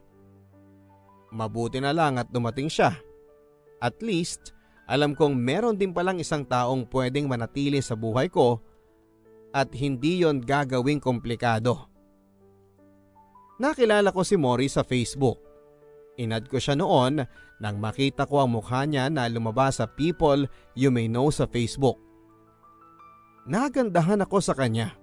[1.34, 2.94] Mabuti na lang at dumating siya.
[3.82, 4.54] At least,
[4.86, 8.62] alam kong meron din palang isang taong pwedeng manatili sa buhay ko
[9.50, 11.90] at hindi yon gagawing komplikado.
[13.58, 15.45] Nakilala ko si Mori sa Facebook.
[16.16, 17.24] Inad ko siya noon
[17.60, 22.00] nang makita ko ang mukha niya na lumabas sa People You May Know sa Facebook.
[23.46, 24.96] Nagandahan ako sa kanya.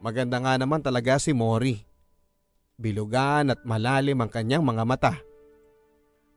[0.00, 1.76] Maganda nga naman talaga si Mori.
[2.78, 5.14] Bilugan at malalim ang kanyang mga mata.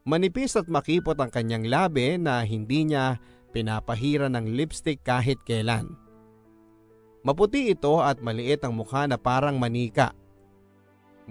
[0.01, 3.21] Manipis at makipot ang kanyang labi na hindi niya
[3.53, 5.93] pinapahira ng lipstick kahit kailan.
[7.21, 10.17] Maputi ito at maliit ang mukha na parang manika.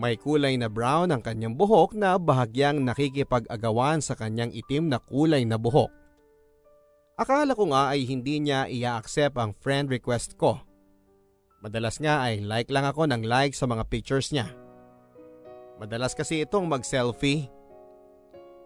[0.00, 5.44] May kulay na brown ang kanyang buhok na bahagyang nakikipag-agawan sa kanyang itim na kulay
[5.44, 5.92] na buhok.
[7.20, 10.56] Akala ko nga ay hindi niya i-accept ang friend request ko.
[11.60, 14.48] Madalas nga ay like lang ako ng like sa mga pictures niya.
[15.76, 17.52] Madalas kasi itong mag-selfie.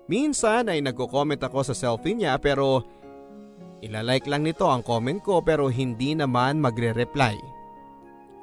[0.06, 2.86] Minsan ay nagko-comment ako sa selfie niya pero
[3.82, 7.34] ilalike lang nito ang comment ko pero hindi naman magre-reply.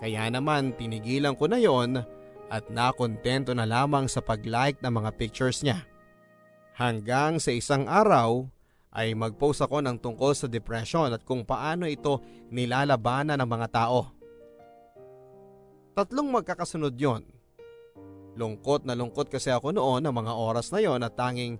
[0.03, 2.03] Kaya naman tinigilan ko na yon
[2.51, 5.87] at nakontento na lamang sa pag-like ng mga pictures niya.
[6.75, 8.43] Hanggang sa isang araw
[8.91, 12.19] ay mag-post ako ng tungkol sa depression at kung paano ito
[12.51, 14.11] nilalabanan ng mga tao.
[15.95, 17.23] Tatlong magkakasunod yon
[18.35, 21.55] Lungkot na lungkot kasi ako noon ng mga oras na yon at tanging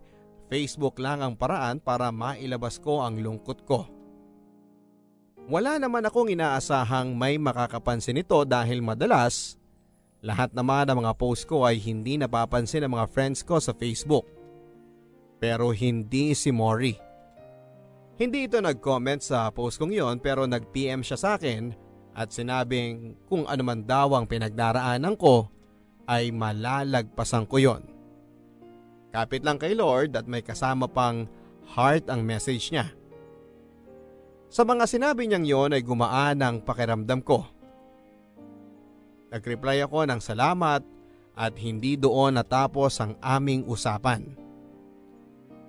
[0.52, 3.88] Facebook lang ang paraan para mailabas ko ang lungkot ko.
[5.48, 9.61] Wala naman akong inaasahang may makakapansin ito dahil madalas
[10.22, 14.30] lahat naman ng mga post ko ay hindi napapansin ng mga friends ko sa Facebook.
[15.42, 16.94] Pero hindi si Mori.
[18.22, 21.74] Hindi ito nag-comment sa post kong yon pero nag-PM siya sa akin
[22.14, 25.50] at sinabing kung ano man daw ang pinagdaraanan ko
[26.06, 27.82] ay malalagpasan ko yon.
[29.10, 31.26] Kapit lang kay Lord at may kasama pang
[31.74, 32.94] heart ang message niya.
[34.54, 37.48] Sa mga sinabi niyang yon ay gumaan ang pakiramdam ko.
[39.32, 40.84] Nag-reply ako ng salamat
[41.34, 44.36] at hindi doon natapos ang aming usapan.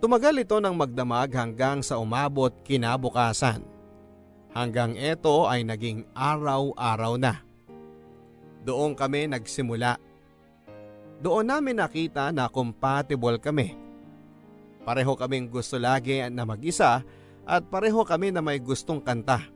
[0.03, 3.63] Tumagal ito ng magdamag hanggang sa umabot kinabukasan.
[4.51, 7.39] Hanggang ito ay naging araw-araw na.
[8.67, 9.97] Doon kami nagsimula
[11.23, 13.79] doon namin nakita na compatible kami.
[14.83, 17.07] Pareho kaming gusto lagi na mag-isa
[17.47, 19.47] at pareho kami na may gustong kanta.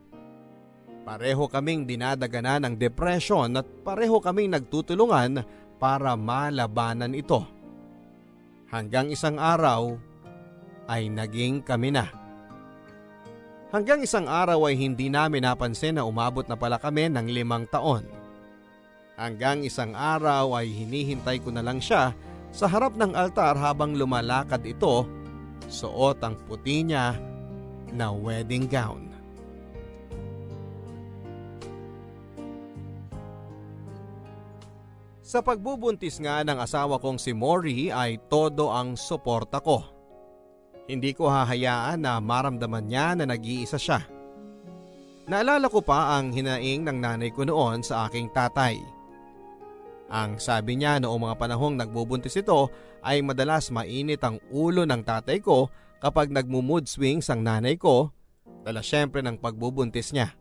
[1.06, 5.46] Pareho kaming dinadagana ng depression at pareho kaming nagtutulungan
[5.78, 7.46] para malabanan ito.
[8.66, 9.94] Hanggang isang araw
[10.90, 12.10] ay naging kami na.
[13.70, 18.02] Hanggang isang araw ay hindi namin napansin na umabot na pala kami ng limang taon.
[19.14, 22.10] Hanggang isang araw ay hinihintay ko na lang siya
[22.50, 25.06] sa harap ng altar habang lumalakad ito,
[25.70, 27.14] suot ang puti niya
[27.94, 29.15] na wedding gown.
[35.26, 39.82] Sa pagbubuntis nga ng asawa kong si Mori ay todo ang suporta ko.
[40.86, 44.06] Hindi ko hahayaan na maramdaman niya na nag-iisa siya.
[45.26, 48.78] Naalala ko pa ang hinaing ng nanay ko noon sa aking tatay.
[50.06, 52.70] Ang sabi niya noong mga panahong nagbubuntis ito
[53.02, 55.66] ay madalas mainit ang ulo ng tatay ko
[55.98, 58.14] kapag nagmumood swings ang nanay ko
[58.62, 60.38] dala syempre ng pagbubuntis niya.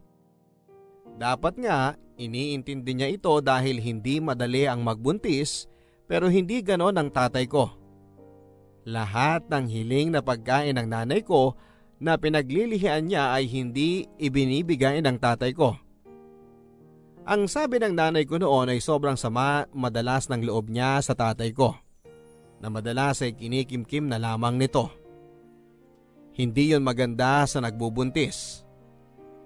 [1.15, 5.67] Dapat nga iniintindi niya ito dahil hindi madali ang magbuntis
[6.06, 7.71] pero hindi ganon ang tatay ko.
[8.86, 11.58] Lahat ng hiling na pagkain ng nanay ko
[11.97, 15.73] na pinaglilihian niya ay hindi ibinibigay ng tatay ko.
[17.25, 21.49] Ang sabi ng nanay ko noon ay sobrang sama madalas ng loob niya sa tatay
[21.49, 21.73] ko.
[22.62, 24.93] Na madalas ay kinikimkim na lamang nito.
[26.38, 28.64] Hindi yon maganda sa nagbubuntis.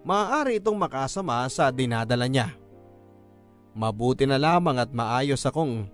[0.08, 2.56] Maaari itong makasama sa dinadala niya.
[3.76, 5.88] Mabuti na lamang at maayos akong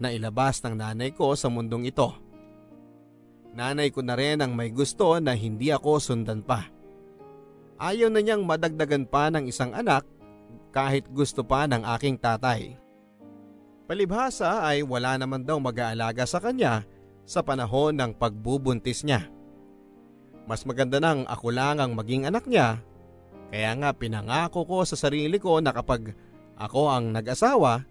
[0.00, 2.08] nailabas ng nanay ko sa mundong ito.
[3.52, 6.70] Nanay ko na rin ang may gusto na hindi ako sundan pa.
[7.80, 10.04] Ayaw na niyang madagdagan pa ng isang anak
[10.72, 12.76] kahit gusto pa ng aking tatay.
[13.90, 16.86] Palibhasa ay wala naman daw mag-aalaga sa kanya
[17.26, 19.26] sa panahon ng pagbubuntis niya.
[20.46, 22.78] Mas maganda nang ako lang ang maging anak niya
[23.50, 26.14] kaya nga pinangako ko sa sarili ko na kapag
[26.54, 27.82] ako ang nag-asawa,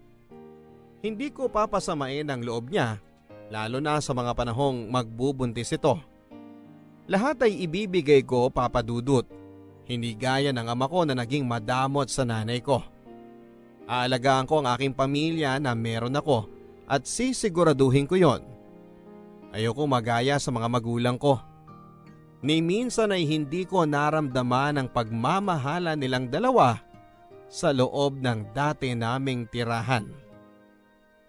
[1.04, 3.00] hindi ko papasamain ang loob niya
[3.52, 6.00] lalo na sa mga panahong magbubuntis ito.
[7.10, 9.40] Lahat ay ibibigay ko papadudot
[9.90, 12.78] hindi gaya ng ama ko na naging madamot sa nanay ko.
[13.90, 16.46] Aalagaan ko ang aking pamilya na meron ako
[16.86, 18.38] at sisiguraduhin ko yon.
[19.50, 21.42] Ayoko magaya sa mga magulang ko.
[22.40, 26.80] Ni minsan ay hindi ko naramdaman ang pagmamahala nilang dalawa
[27.52, 30.08] sa loob ng dati naming tirahan.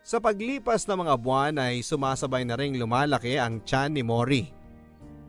[0.01, 4.43] Sa paglipas ng mga buwan ay sumasabay na ring lumalaki ang tiyan ni Mori.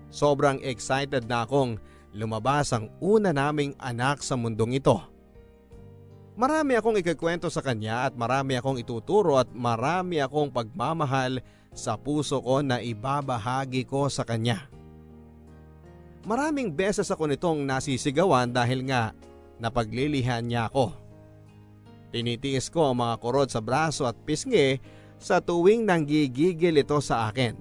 [0.09, 1.83] Sobrang excited na akong
[2.15, 4.97] lumabas ang una naming anak sa mundong ito.
[6.33, 11.45] Marami akong ikikwento sa kanya at marami akong ituturo at marami akong pagmamahal
[11.77, 14.73] sa puso ko na ibabahagi ko sa kanya.
[16.23, 19.11] Maraming beses ako nitong nasisigawan dahil nga
[19.59, 20.95] napaglilihan niya ako.
[22.15, 24.79] Tinitiis ko ang mga kurot sa braso at pisngi
[25.19, 27.59] sa tuwing nanggigigil ito sa akin.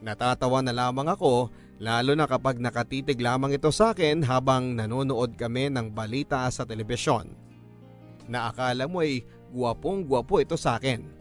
[0.00, 5.68] Natatawa na lamang ako lalo na kapag nakatitig lamang ito sa akin habang nanonood kami
[5.68, 7.36] ng balita sa telebisyon.
[8.30, 11.19] Na akala mo ay guwapong guwapo ito sa akin.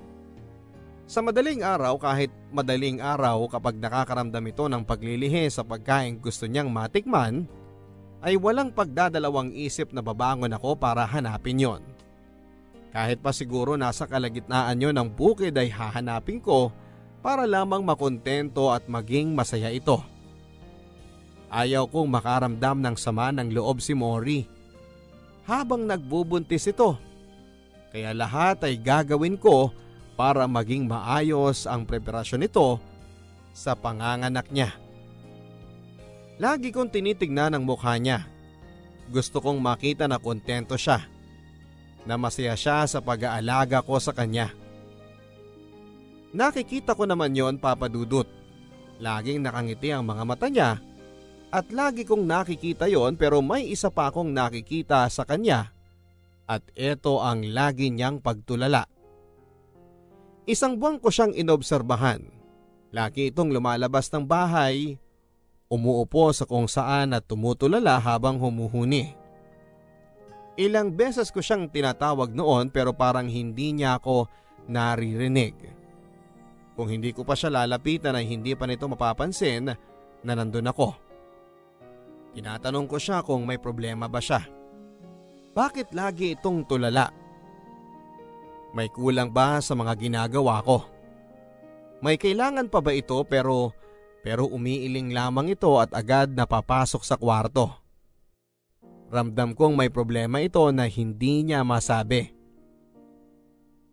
[1.09, 6.69] Sa madaling araw kahit madaling araw kapag nakakaramdam ito ng paglilihi sa pagkain gusto niyang
[6.69, 7.49] matikman,
[8.21, 11.81] ay walang pagdadalawang isip na babangon ako para hanapin yon.
[12.93, 16.69] Kahit pa siguro nasa kalagitnaan yon ng bukid ay hahanapin ko
[17.25, 19.97] para lamang makontento at maging masaya ito.
[21.49, 24.45] Ayaw kong makaramdam ng sama ng loob si Mori
[25.49, 27.01] habang nagbubuntis ito.
[27.89, 29.73] Kaya lahat ay gagawin ko
[30.19, 32.75] para maging maayos ang preparasyon nito
[33.55, 34.75] sa panganganak niya.
[36.35, 38.27] Lagi kong tinitignan ang mukha niya.
[39.07, 41.07] Gusto kong makita na kontento siya.
[42.03, 44.51] Na masaya siya sa pag-aalaga ko sa kanya.
[46.35, 48.27] Nakikita ko naman yon papadudot.
[48.99, 50.83] Laging nakangiti ang mga mata niya
[51.49, 55.71] at lagi kong nakikita yon pero may isa pa akong nakikita sa kanya
[56.43, 58.98] at ito ang lagi niyang pagtulala.
[60.49, 62.25] Isang buwan ko siyang inobserbahan.
[62.89, 64.97] Lagi itong lumalabas ng bahay
[65.69, 69.13] Umuupo sa kung saan at tumutulala habang humuhuni.
[70.57, 74.25] Ilang beses ko siyang tinatawag noon pero parang hindi niya ako
[74.65, 75.53] naririnig.
[76.73, 79.69] Kung hindi ko pa siya lalapitan ay hindi pa nito mapapansin
[80.25, 80.89] na nandun ako.
[82.33, 84.41] Tinatanong ko siya kung may problema ba siya.
[85.53, 87.13] Bakit lagi itong tulala?
[88.73, 90.85] May kulang ba sa mga ginagawa ko?
[91.99, 93.73] May kailangan pa ba ito pero
[94.19, 97.71] pero umiiling lamang ito at agad napapasok sa kwarto.
[99.09, 102.29] Ramdam kong may problema ito na hindi niya masabi.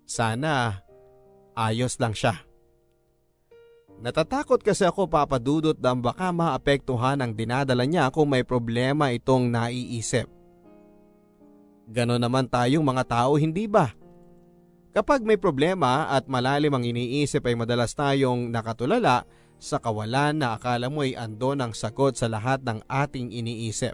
[0.05, 0.85] Sana
[1.57, 2.47] ayos lang siya.
[3.97, 10.29] Natatakot kasi ako papadudot na baka maapektuhan ang dinadala niya kung may problema itong naiisip.
[11.89, 13.97] Ganon naman tayong mga tao hindi ba?
[14.97, 19.29] Kapag may problema at malalim ang iniisip ay madalas tayong nakatulala
[19.61, 23.93] sa kawalan na akala mo ay andon ang sagot sa lahat ng ating iniisip.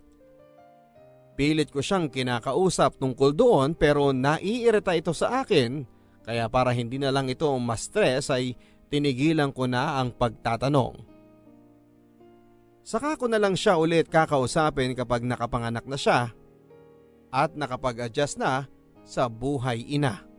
[1.35, 5.83] Pilit ko siyang kinakausap tungkol doon pero naiirita ito sa akin
[6.23, 8.55] kaya para hindi na lang ito ma-stress ay
[8.87, 11.03] tinigilan ko na ang pagtatanong.
[12.87, 16.31] Saka ko na lang siya ulit kakausapin kapag nakapanganak na siya
[17.35, 18.71] at nakapag-adjust na
[19.03, 20.32] sa buhay ina.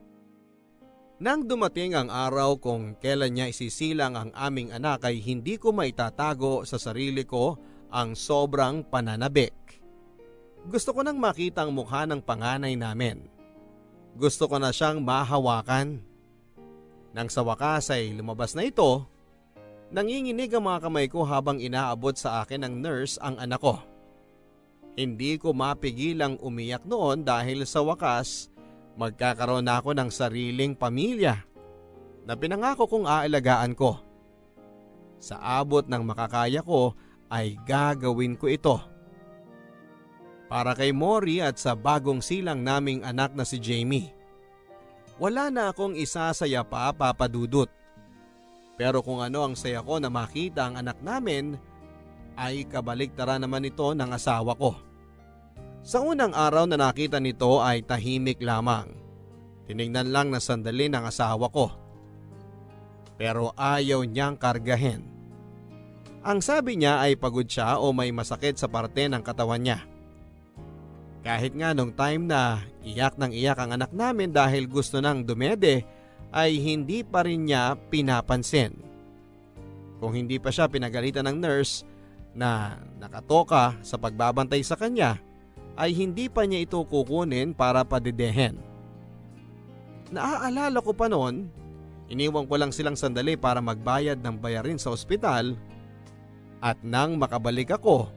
[1.21, 6.65] Nang dumating ang araw kung kailan niya isisilang ang aming anak ay hindi ko maitatago
[6.65, 7.53] sa sarili ko
[7.93, 9.53] ang sobrang pananabik.
[10.65, 13.29] Gusto ko nang makita ang mukha ng panganay namin.
[14.17, 16.01] Gusto ko na siyang mahawakan.
[17.13, 19.05] Nang sa wakas ay lumabas na ito,
[19.93, 23.77] nanginginig ang mga kamay ko habang inaabot sa akin ng nurse ang anak ko.
[24.97, 28.52] Hindi ko mapigilang umiyak noon dahil sa wakas
[28.93, 31.41] magkakaroon na ako ng sariling pamilya
[32.23, 33.99] na pinangako kong aalagaan ko.
[35.19, 36.95] Sa abot ng makakaya ko
[37.31, 38.77] ay gagawin ko ito.
[40.51, 44.13] Para kay Mori at sa bagong silang naming anak na si Jamie.
[45.17, 47.69] Wala na akong isasaya pa papadudot.
[48.77, 51.57] Pero kung ano ang saya ko na makita ang anak namin
[52.33, 54.92] ay kabaliktaran naman ito ng asawa ko.
[55.83, 58.87] Sa unang araw na nakita nito ay tahimik lamang.
[59.67, 61.75] Tinignan lang na sandali ng asawa ko.
[63.19, 65.03] Pero ayaw niyang kargahin.
[66.23, 69.83] Ang sabi niya ay pagod siya o may masakit sa parte ng katawan niya.
[71.19, 75.83] Kahit nga nung time na iyak ng iyak ang anak namin dahil gusto nang dumede
[76.31, 78.71] ay hindi pa rin niya pinapansin.
[79.99, 81.83] Kung hindi pa siya pinagalitan ng nurse
[82.31, 85.19] na nakatoka sa pagbabantay sa kanya
[85.77, 88.61] ay hindi pa niya ito kukunin para padedehen.
[90.13, 91.49] Naaalala ko pa noon,
[92.09, 95.57] iniwan ko lang silang sandali para magbayad ng bayarin sa ospital
[96.61, 98.07] at nang makabalik ako,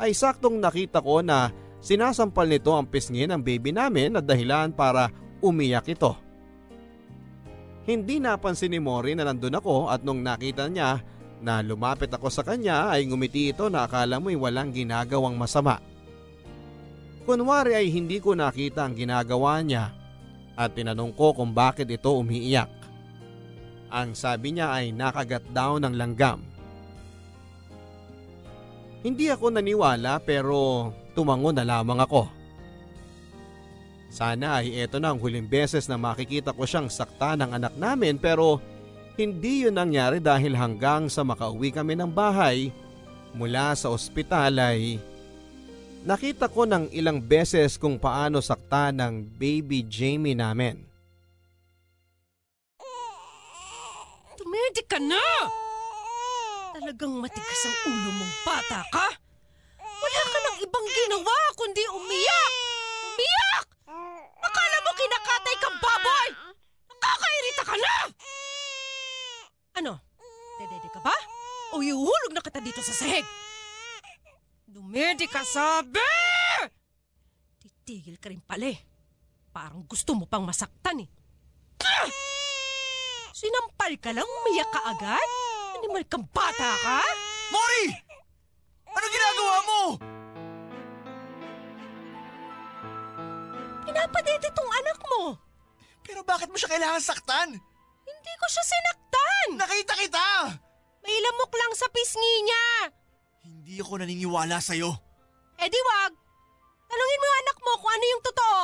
[0.00, 1.52] ay saktong nakita ko na
[1.82, 5.10] sinasampal nito ang pisngi ng baby namin na dahilan para
[5.42, 6.16] umiyak ito.
[7.82, 11.02] Hindi napansin ni Mori na nandun ako at nung nakita niya
[11.42, 15.82] na lumapit ako sa kanya ay ngumiti ito na akala mo'y walang ginagawang masama.
[17.22, 19.94] Kunwari ay hindi ko nakita ang ginagawa niya
[20.58, 22.70] at tinanong ko kung bakit ito umiiyak.
[23.92, 26.42] Ang sabi niya ay nakagat daw ng langgam.
[29.06, 32.26] Hindi ako naniwala pero tumango na lamang ako.
[34.12, 38.20] Sana ay eto na ang huling beses na makikita ko siyang sakta ng anak namin
[38.20, 38.60] pero
[39.16, 42.68] hindi yun nangyari dahil hanggang sa makauwi kami ng bahay
[43.32, 45.00] mula sa ospital ay
[46.02, 50.82] nakita ko ng ilang beses kung paano sakta ng baby Jamie namin.
[54.34, 55.22] Tumedi ka na!
[56.74, 59.06] Talagang matigas ang ulo mong bata ka?
[59.78, 62.52] Wala ka ng ibang ginawa kundi umiyak!
[63.06, 63.66] Umiyak!
[64.42, 66.28] Akala mo kinakatay kang baboy!
[66.90, 67.94] Nakakairita ka na!
[69.78, 69.92] Ano?
[70.58, 71.14] Dedede ka ba?
[71.72, 73.24] O iuhulog na kita dito sa sahig?
[74.72, 76.00] Dumedi ka sabi!
[77.60, 78.80] Titigil ka rin pala eh.
[79.52, 81.08] Parang gusto mo pang masaktan eh.
[81.84, 82.08] Ah!
[83.36, 85.28] Sinampal ka lang, umiyak ka agad?
[85.76, 87.04] Animal kang bata ka?
[87.52, 87.84] Mori!
[88.88, 89.82] Ano ginagawa mo?
[93.84, 95.36] Pinapadede tong anak mo.
[96.00, 97.60] Pero bakit mo siya kailangan saktan?
[98.08, 99.48] Hindi ko siya sinaktan.
[99.60, 100.28] Nakita kita!
[101.04, 103.01] May lamok lang sa pisngi niya.
[103.42, 104.90] Hindi ako naniniwala sa'yo.
[105.58, 106.12] Eh di wag.
[106.86, 108.62] Tanungin mo yung anak mo kung ano yung totoo.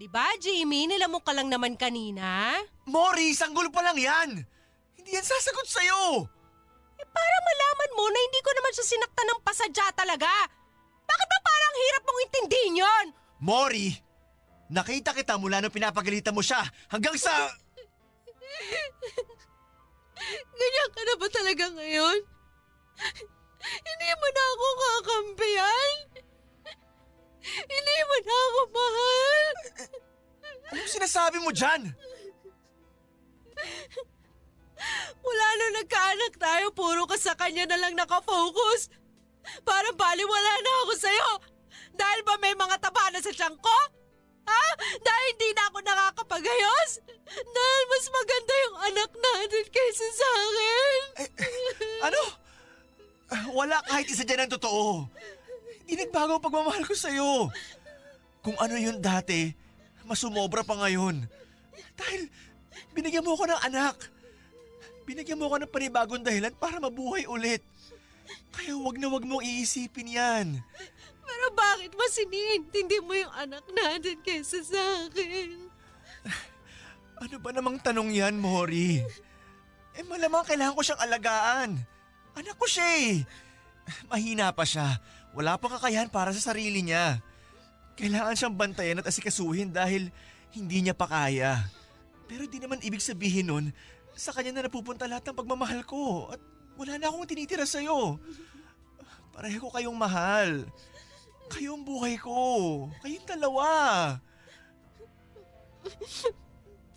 [0.00, 0.88] Di ba, Jamie?
[0.88, 2.56] Nilamok ka lang naman kanina.
[2.88, 4.40] Mori, sanggol pa lang yan!
[4.96, 6.24] Hindi yan sasagot sa'yo!
[6.96, 10.32] Eh para malaman mo na hindi ko naman siya sinaktan ng pasadya talaga.
[11.04, 13.06] Bakit ba parang hirap mong intindihin yon?
[13.44, 13.88] Mori!
[14.70, 17.32] Nakita kita mula nung pinapagalitan mo siya hanggang sa...
[20.60, 22.18] Ganyan ka na ba talaga ngayon?
[23.60, 25.94] Hindi mo na ako kakampihan.
[27.44, 29.54] Hindi mo na ako mahal.
[30.70, 31.92] Anong sinasabi mo dyan?
[35.20, 38.88] Mula nung nagkaanak tayo, puro ka sa kanya na lang nakafocus.
[39.66, 41.30] Parang baliwala na ako sa'yo.
[41.96, 43.76] Dahil ba may mga taba na sa tiyan ko?
[44.48, 44.64] Ha?
[45.04, 46.90] Dahil hindi na ako nakakapagayos?
[47.28, 51.02] Dahil mas maganda yung anak natin kaysa sa akin?
[52.08, 52.39] Ano?
[53.54, 55.06] Wala kahit isa dyan ang totoo.
[55.86, 57.50] Hindi nagbago ang pagmamahal ko sa'yo.
[58.42, 59.50] Kung ano yun dati,
[60.06, 61.26] mas sumobra pa ngayon.
[61.94, 62.30] Dahil
[62.94, 63.96] binigyan mo ako ng anak.
[65.06, 67.62] Binigyan mo ako ng panibagong dahilan para mabuhay ulit.
[68.54, 70.46] Kaya wag na wag mong iisipin yan.
[71.26, 75.70] Pero bakit mas iniintindi mo yung anak natin kaysa sa akin?
[77.20, 79.02] Ano ba namang tanong yan, Mori?
[79.94, 81.70] Eh malamang kailangan ko siyang alagaan.
[82.36, 83.14] Anak ko siya eh.
[84.06, 85.00] Mahina pa siya.
[85.34, 87.22] Wala pang kakayahan para sa sarili niya.
[87.98, 90.10] Kailangan siyang bantayan at asikasuhin dahil
[90.54, 91.68] hindi niya pa kaya.
[92.30, 93.66] Pero di naman ibig sabihin nun,
[94.14, 96.40] sa kanya na napupunta lahat ng pagmamahal ko at
[96.78, 98.18] wala na akong tinitira sa'yo.
[99.34, 100.66] Pareho ko kayong mahal.
[101.50, 102.86] Kayong buhay ko.
[103.02, 103.68] Kayong dalawa.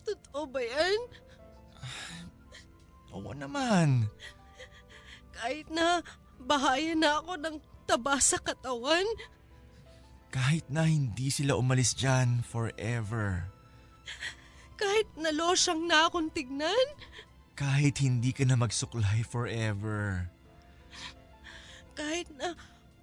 [0.05, 0.99] Totoo ba yan?
[3.13, 4.09] Oo naman.
[5.43, 5.99] Kahit na
[6.39, 9.03] bahaya na ako ng taba sa katawan,
[10.31, 13.51] Kahit na hindi sila umalis dyan forever.
[14.79, 16.87] kahit nalosyang na akong tignan,
[17.59, 20.31] Kahit hindi ka na magsuklay forever.
[21.99, 22.55] kahit na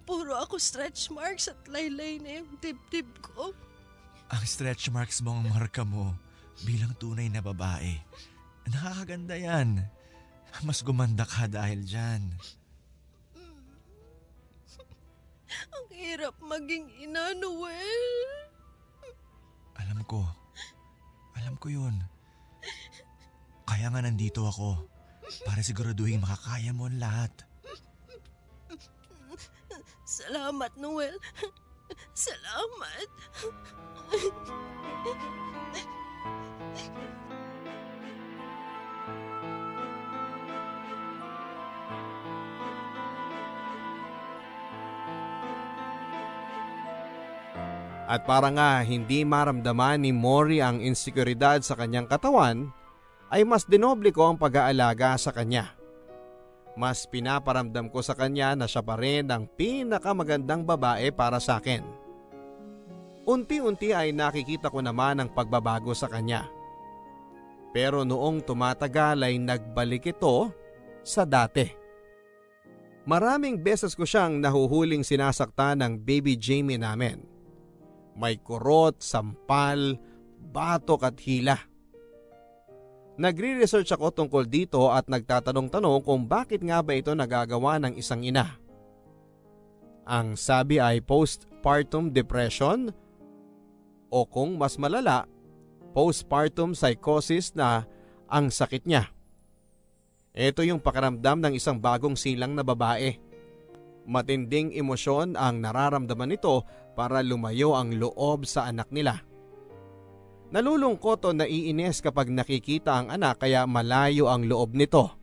[0.09, 3.53] puro ako stretch marks at laylay na yung dibdib ko.
[4.33, 6.17] Ang stretch marks mo ang marka mo
[6.65, 8.01] bilang tunay na babae.
[8.65, 9.85] Nakakaganda yan.
[10.59, 12.35] Mas gumanda ka dahil dyan.
[15.75, 18.03] Ang hirap maging ina, Noel.
[19.79, 20.27] Alam ko.
[21.39, 21.95] Alam ko yun.
[23.63, 24.91] Kaya nga nandito ako.
[25.47, 27.31] Para siguraduhin makakaya mo ang lahat.
[30.03, 31.15] Salamat, Noel.
[32.11, 33.07] Salamat.
[48.11, 52.67] At para nga hindi maramdaman ni Mori ang insekuridad sa kanyang katawan,
[53.31, 55.71] ay mas dinoble ko ang pag-aalaga sa kanya.
[56.75, 61.87] Mas pinaparamdam ko sa kanya na siya pa rin ang pinakamagandang babae para sa akin.
[63.23, 66.51] Unti-unti ay nakikita ko naman ang pagbabago sa kanya.
[67.71, 70.51] Pero noong tumatagal ay nagbalik ito
[70.99, 71.63] sa dati.
[73.07, 77.30] Maraming beses ko siyang nahuhuling sinasaktan ng baby Jamie namin.
[78.15, 79.95] May kurot, sampal,
[80.51, 81.57] batok at hila.
[83.21, 88.57] Nagre-research ako tungkol dito at nagtatanong-tanong kung bakit nga ba ito nagagawa ng isang ina.
[90.07, 92.89] Ang sabi ay postpartum depression
[94.09, 95.29] o kung mas malala,
[95.93, 97.85] postpartum psychosis na
[98.25, 99.11] ang sakit niya.
[100.31, 103.19] Ito yung pakaramdam ng isang bagong silang na babae.
[104.07, 106.63] Matinding emosyon ang nararamdaman nito
[106.93, 109.23] para lumayo ang loob sa anak nila.
[110.51, 115.15] Nalulungkot o naiinis kapag nakikita ang anak kaya malayo ang loob nito.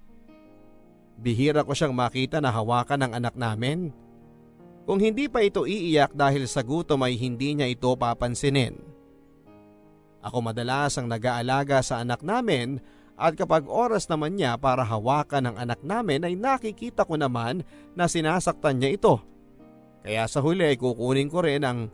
[1.20, 3.92] Bihira ko siyang makita na hawakan ng anak namin.
[4.88, 8.80] Kung hindi pa ito iiyak dahil sa gutom ay hindi niya ito papansinin.
[10.24, 12.80] Ako madalas ang nag-aalaga sa anak namin
[13.18, 18.08] at kapag oras naman niya para hawakan ang anak namin ay nakikita ko naman na
[18.08, 19.20] sinasaktan niya ito.
[20.08, 21.92] Kaya sa huli ay kukunin ko rin ang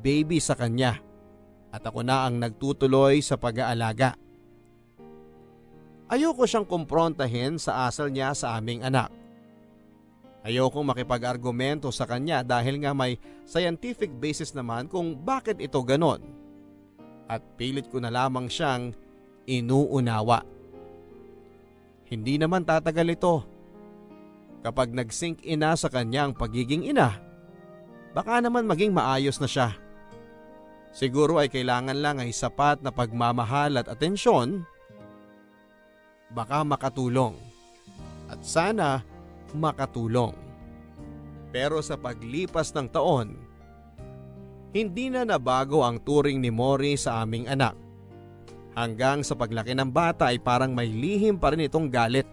[0.00, 0.96] baby sa kanya
[1.68, 4.16] at ako na ang nagtutuloy sa pag-aalaga.
[6.08, 9.12] Ayoko siyang kumprontahin sa asal niya sa aming anak.
[10.40, 16.24] Ayokong makipag-argumento sa kanya dahil nga may scientific basis naman kung bakit ito ganon.
[17.28, 18.96] At pilit ko na lamang siyang
[19.44, 20.48] inuunawa.
[22.08, 23.44] Hindi naman tatagal ito.
[24.64, 27.29] Kapag nag-sink ina sa kanya ang pagiging ina,
[28.10, 29.74] baka naman maging maayos na siya.
[30.90, 34.66] Siguro ay kailangan lang ay sapat na pagmamahal at atensyon.
[36.34, 37.38] Baka makatulong.
[38.26, 39.02] At sana
[39.54, 40.34] makatulong.
[41.50, 43.34] Pero sa paglipas ng taon,
[44.70, 47.74] hindi na nabago ang turing ni Mori sa aming anak.
[48.78, 52.26] Hanggang sa paglaki ng bata ay parang may lihim pa rin itong galit.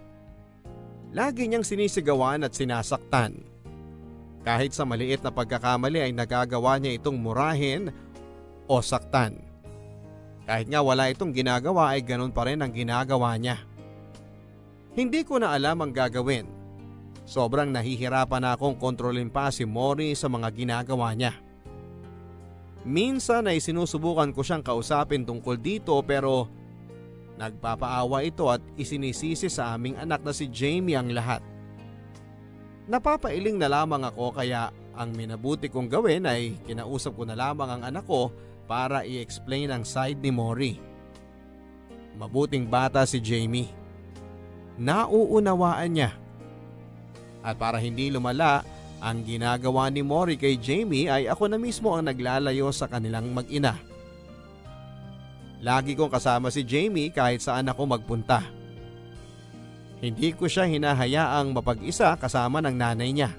[1.09, 3.41] Lagi niyang sinisigawan at sinasaktan.
[4.47, 7.91] Kahit sa maliit na pagkakamali ay nagagawa niya itong murahin
[8.63, 9.43] o saktan.
[10.47, 13.59] Kahit nga wala itong ginagawa ay ganun pa rin ang ginagawa niya.
[14.95, 16.57] Hindi ko na alam ang gagawin
[17.27, 21.35] Sobrang nahihirapan na akong kontrolin pa si Mori sa mga ginagawa niya.
[22.87, 26.47] Minsan ay sinusubukan ko siyang kausapin tungkol dito pero
[27.35, 31.43] nagpapaawa ito at isinisisi sa aming anak na si Jamie ang lahat.
[32.87, 37.83] Napapailing na lamang ako kaya ang minabuti kong gawin ay kinausap ko na lamang ang
[37.83, 38.31] anak ko
[38.65, 40.73] para i-explain ang side ni Mori.
[42.17, 43.69] Mabuting bata si Jamie.
[44.79, 46.11] Nauunawaan niya
[47.47, 48.67] at para hindi lumala,
[48.99, 53.79] ang ginagawa ni Mori kay Jamie ay ako na mismo ang naglalayo sa kanilang mag-ina.
[55.63, 58.56] Lagi kong kasama si Jamie kahit saan ako magpunta.
[59.97, 63.33] Hindi ko siya hinahayaang mapag-isa kasama ng nanay niya.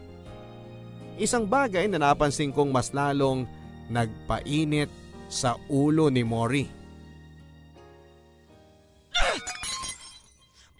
[1.14, 3.46] Isang bagay na napansin kong mas lalong
[3.90, 4.90] nagpainit
[5.30, 6.66] sa ulo ni Mori.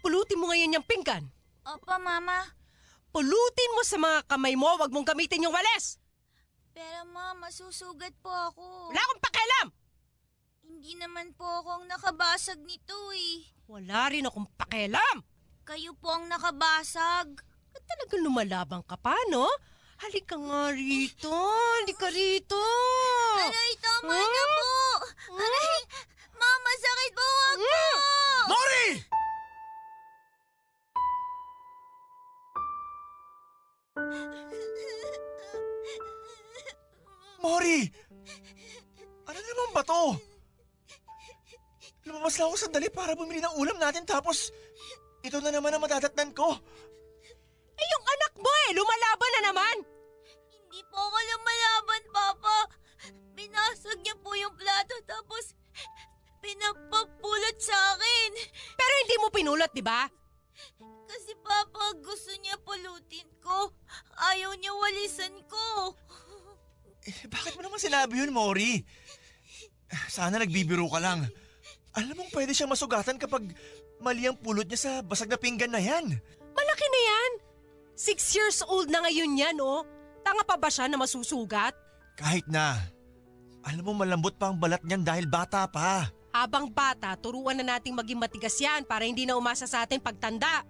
[0.03, 1.31] Pulutin mo ngayon yung pinggan.
[1.63, 2.43] Opo, Mama.
[3.15, 5.99] Pulutin mo sa mga kamay mo, wag mong gamitin yung walis.
[6.75, 8.95] Pero ma, masusugat po ako.
[8.95, 9.67] Wala akong pakialam!
[10.69, 13.47] Hindi naman po akong nakabasag nito eh.
[13.67, 15.38] Wala rin akong pakialam!
[15.69, 17.29] Kayo po ang nakabasag.
[17.77, 19.45] At talagang lumalabang ka pa, no?
[20.01, 21.29] Halika nga rito.
[21.29, 22.57] Halika rito.
[23.37, 24.33] Aray, tama Hmm?
[24.33, 24.73] na po.
[25.37, 25.79] Aray,
[26.33, 27.29] mama, sakit po.
[27.29, 27.85] Wag po.
[28.49, 28.89] Mori!
[37.39, 37.81] Mori!
[39.29, 40.03] Ano naman ba to?
[42.09, 44.49] Lumabas lang ako sandali para bumili ng ulam natin tapos
[45.23, 46.49] ito na naman ang madadatnan ko.
[47.79, 49.77] Eh, yung anak mo eh, lumalaban na naman.
[50.51, 52.57] Hindi po ako lumalaban, Papa.
[53.39, 55.55] Binasag niya po yung plato tapos
[56.43, 58.31] pinapapulot sa akin.
[58.75, 60.11] Pero hindi mo pinulot, di ba?
[61.09, 63.73] Kasi Papa, gusto niya pulutin ko.
[64.35, 65.95] Ayaw niya walisan ko.
[67.09, 68.85] Eh, bakit mo naman sinabi yun, Mori?
[70.13, 71.25] Sana nagbibiro ka lang.
[71.97, 73.49] Alam mong pwede siyang masugatan kapag
[73.99, 76.07] mali ang pulot niya sa basag na pinggan na yan.
[76.55, 77.33] Malaki na yan.
[77.99, 79.83] Six years old na ngayon yan, oh.
[80.23, 81.75] Tanga pa ba siya na masusugat?
[82.19, 82.79] Kahit na.
[83.67, 86.07] Alam mo malambot pa ang balat niyan dahil bata pa.
[86.31, 90.63] Habang bata, turuan na nating maging matigas yan para hindi na umasa sa atin pagtanda.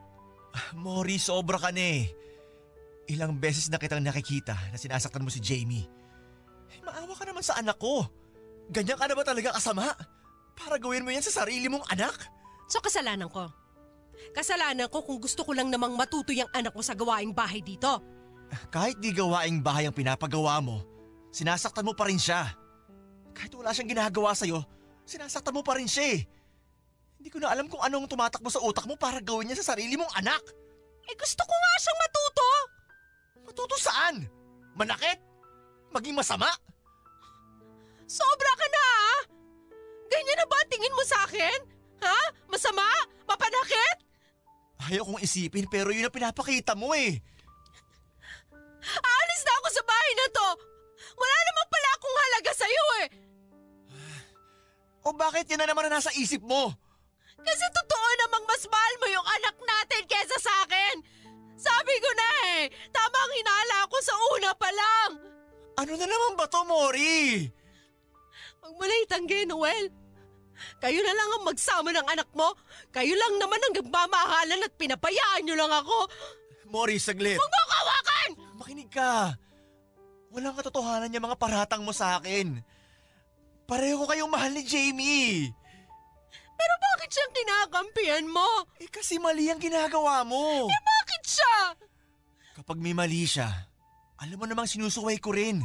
[0.72, 2.08] Mori, sobra ka na eh.
[3.08, 5.84] Ilang beses na kitang nakikita na sinasaktan mo si Jamie.
[6.72, 8.04] Eh, maawa ka naman sa anak ko.
[8.68, 9.96] Ganyan ka na ba talaga kasama?
[10.56, 12.16] Para gawin mo yan sa sarili mong anak?
[12.68, 13.48] So kasalanan ko.
[14.36, 17.98] Kasalanan ko kung gusto ko lang namang matuto yung anak ko sa gawaing bahay dito.
[18.68, 20.84] Kahit di gawaing bahay ang pinapagawa mo,
[21.32, 22.44] sinasaktan mo pa rin siya.
[23.32, 24.60] Kahit wala siyang ginagawa sa'yo,
[25.08, 26.20] sinasaktan mo pa rin siya eh.
[27.18, 29.98] Hindi ko na alam kung anong tumatakbo sa utak mo para gawin niya sa sarili
[29.98, 30.42] mong anak.
[31.08, 32.50] Eh gusto ko nga siyang matuto.
[33.48, 34.16] Matuto saan?
[34.76, 35.18] Manakit?
[35.90, 36.46] Maging masama?
[38.08, 39.12] Sobra ka na ha?
[40.08, 41.77] Ganyan na ba ang tingin mo sa akin?
[42.02, 42.20] Ha?
[42.48, 42.86] Masama?
[43.26, 43.96] Mapanakit?
[44.88, 47.18] Ayaw kong isipin pero yun ang pinapakita mo eh.
[48.82, 50.48] Aalis na ako sa bahay na to.
[51.18, 53.06] Wala naman pala akong halaga sa'yo eh.
[55.08, 56.72] O bakit yan na naman na nasa isip mo?
[57.38, 60.94] Kasi totoo namang mas mahal mo yung anak natin kesa sa akin.
[61.58, 62.62] Sabi ko na eh,
[62.94, 65.10] tama ang hinala ko sa una pa lang.
[65.78, 67.46] Ano na naman ba to, Mori?
[68.62, 69.90] Huwag mo na itanggi, Noel.
[70.78, 72.54] Kayo na lang ang magsama ng anak mo.
[72.90, 75.96] Kayo lang naman ang nagmamahalan at pinapayaan nyo lang ako.
[76.68, 77.40] Mori, saglit.
[77.40, 78.28] Huwag mo ako hawakan!
[78.60, 79.34] Makinig ka.
[80.28, 82.60] Walang katotohanan yung mga paratang mo sa akin.
[83.64, 85.48] Pareho ko kayong mahal ni Jamie.
[86.58, 88.48] Pero bakit siyang kinakampihan mo?
[88.82, 90.66] Eh kasi mali ang ginagawa mo.
[90.68, 91.56] Bakit siya?
[92.58, 93.46] Kapag may mali siya,
[94.18, 95.62] alam mo namang sinusuway ko rin.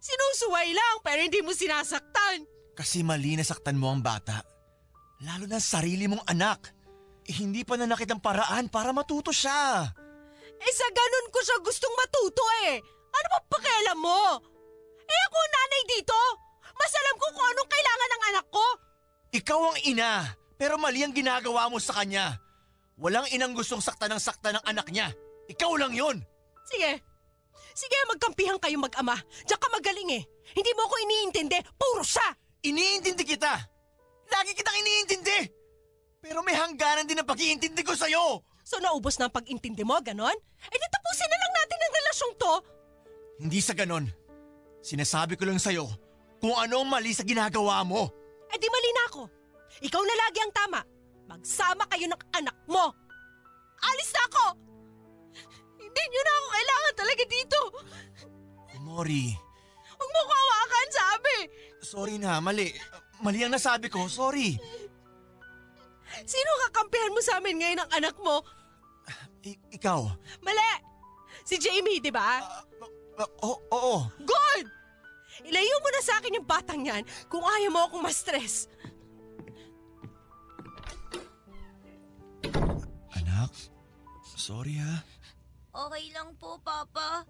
[0.00, 2.44] Sinusuway lang pero hindi mo sinasaktan.
[2.80, 4.40] Kasi mali na saktan mo ang bata.
[5.20, 6.72] Lalo na sarili mong anak.
[7.28, 9.84] Eh, hindi pa nanakit ang paraan para matuto siya.
[10.56, 12.80] Eh sa ganun ko siya gustong matuto eh.
[13.12, 14.40] Ano ba pakialam mo?
[14.96, 16.20] Eh ako ang nanay dito.
[16.72, 18.66] Mas alam ko kung anong kailangan ng anak ko.
[19.36, 20.12] Ikaw ang ina,
[20.56, 22.40] pero mali ang ginagawa mo sa kanya.
[22.96, 25.12] Walang inang gustong sakta ng sakta ng anak niya.
[25.52, 26.24] Ikaw lang yon.
[26.64, 26.96] Sige.
[27.76, 29.20] Sige, magkampihan kayo mag-ama.
[29.44, 30.24] Diyan ka magaling eh.
[30.56, 31.60] Hindi mo ako iniintindi.
[31.76, 32.39] Puro siya.
[32.60, 33.52] Iniintindi kita.
[34.30, 35.40] Lagi kitang iniintindi.
[36.20, 38.44] Pero may hangganan din ang pag-iintindi ko sa'yo.
[38.62, 40.36] So naubos na ang pag-intindi mo, ganon?
[40.68, 42.54] Eh di tapusin na lang natin ang relasyong to.
[43.40, 44.04] Hindi sa ganon.
[44.84, 45.88] Sinasabi ko lang sa'yo
[46.40, 48.12] kung ano ang mali sa ginagawa mo.
[48.52, 49.22] Eh di mali na ako.
[49.80, 50.80] Ikaw na lagi ang tama.
[51.30, 52.92] Magsama kayo ng anak mo.
[53.80, 54.44] Alis na ako!
[55.80, 57.60] Hindi nyo na ako kailangan talaga dito.
[58.84, 59.24] Mori,
[60.00, 61.36] Huwag mo ko hawakan, sabi.
[61.84, 62.72] sorry na, mali.
[63.20, 64.56] Mali ang nasabi ko, sorry.
[66.24, 68.40] Sino kakampihan mo sa amin ngayon ng anak mo?
[69.44, 70.08] I- ikaw.
[70.40, 70.72] Mali!
[71.44, 72.40] Si Jamie, di ba?
[73.16, 73.96] Uh, oo, oo.
[74.24, 74.66] Good!
[75.44, 78.68] Ilayo mo na sa akin yung batang yan kung ayaw mo akong ma-stress.
[83.16, 83.52] Anak,
[84.36, 85.00] sorry ha.
[85.70, 87.24] Okay lang po, Papa.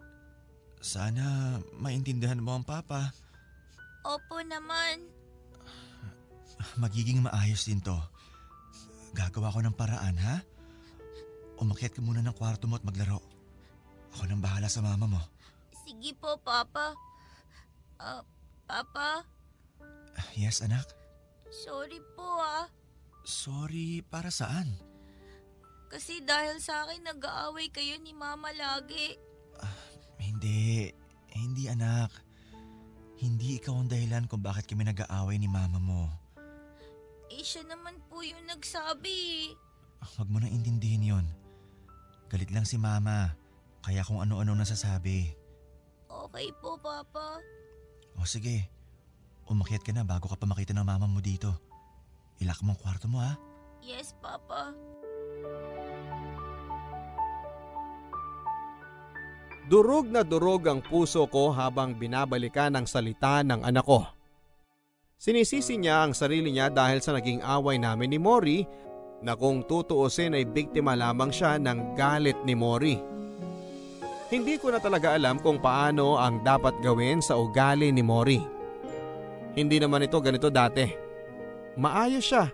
[0.81, 3.13] Sana maintindihan mo ang papa.
[4.01, 5.05] Opo naman.
[6.77, 7.97] Magiging maayos din to.
[9.13, 10.41] Gagawa ko ng paraan, ha?
[11.61, 13.21] Umakyat ka muna ng kwarto mo at maglaro.
[14.17, 15.21] Ako nang bahala sa mama mo.
[15.85, 16.97] Sige po, Papa.
[18.01, 18.25] Ah,
[18.65, 19.25] Papa,
[20.37, 20.85] Yes, anak.
[21.51, 22.69] sorry po ah.
[23.25, 24.69] Sorry, para saan?
[25.91, 29.19] Kasi dahil sa akin nag-aaway kayo ni Mama lagi.
[30.41, 30.89] Hindi.
[31.37, 32.09] Hindi, anak.
[33.21, 36.09] Hindi ikaw ang dahilan kung bakit kami nag-aaway ni mama mo.
[37.29, 39.53] Eh siya naman po yung nagsabi.
[39.53, 39.53] eh.
[40.01, 41.27] Huwag mo nang intindihin yon.
[42.33, 43.37] Galit lang si mama.
[43.85, 45.29] Kaya kung ano-ano nasasabi.
[46.09, 47.45] Okay po, Papa.
[48.17, 48.65] O sige,
[49.45, 51.53] umakyat ka na bago ka pa makita ng mama mo dito.
[52.41, 53.37] Ilak mo ang kwarto mo ha.
[53.85, 54.73] Yes, Papa.
[59.69, 64.07] Durog na durog ang puso ko habang binabalikan ang salita ng anak ko.
[65.21, 68.65] Sinisisi niya ang sarili niya dahil sa naging away namin ni Mori
[69.21, 72.97] na kung tutuusin ay biktima lamang siya ng galit ni Mori.
[74.33, 78.41] Hindi ko na talaga alam kung paano ang dapat gawin sa ugali ni Mori.
[79.59, 80.87] Hindi naman ito ganito dati.
[81.77, 82.47] Maayos siya.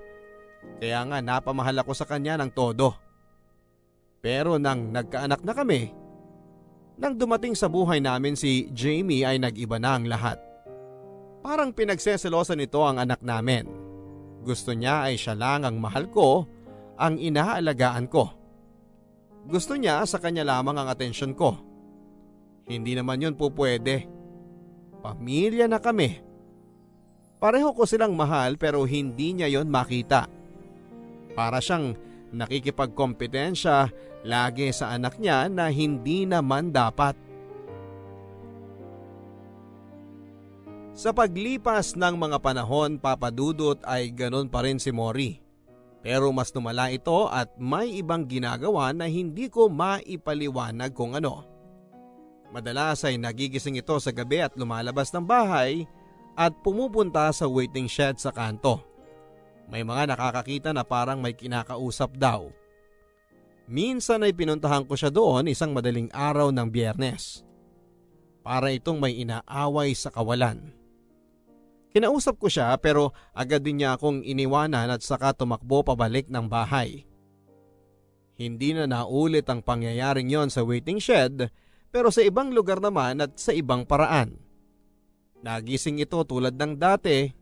[0.82, 2.96] Kaya nga napamahal ako sa kanya ng todo.
[4.24, 5.92] Pero nang nagkaanak na kami,
[6.96, 10.40] nang dumating sa buhay namin si Jamie ay nag-iba na ang lahat.
[11.44, 13.68] Parang pinagseselosan nito ang anak namin.
[14.42, 16.48] Gusto niya ay siya lang ang mahal ko,
[16.96, 18.32] ang inaalagaan ko.
[19.46, 21.54] Gusto niya sa kanya lamang ang atensyon ko.
[22.66, 24.10] Hindi naman yun po pwede.
[25.04, 26.18] Pamilya na kami.
[27.38, 30.26] Pareho ko silang mahal pero hindi niya yon makita.
[31.36, 31.94] Para siyang
[32.34, 33.92] nakikipagkompetensya
[34.26, 37.14] lagi sa anak niya na hindi naman dapat.
[40.96, 45.38] Sa paglipas ng mga panahon papadudot ay ganon pa rin si Mori.
[46.00, 51.44] Pero mas lumala ito at may ibang ginagawa na hindi ko maipaliwanag kung ano.
[52.54, 55.84] Madalas ay nagigising ito sa gabi at lumalabas ng bahay
[56.38, 58.80] at pumupunta sa waiting shed sa kanto.
[59.66, 62.48] May mga nakakakita na parang may kinakausap daw.
[63.66, 67.42] Minsan ay pinuntahan ko siya doon isang madaling araw ng biyernes.
[68.46, 70.70] Para itong may inaaway sa kawalan.
[71.90, 77.02] Kinausap ko siya pero agad din niya akong iniwanan at saka tumakbo pabalik ng bahay.
[78.36, 81.50] Hindi na naulit ang pangyayaring yon sa waiting shed
[81.90, 84.36] pero sa ibang lugar naman at sa ibang paraan.
[85.40, 87.32] Nagising ito tulad ng dati.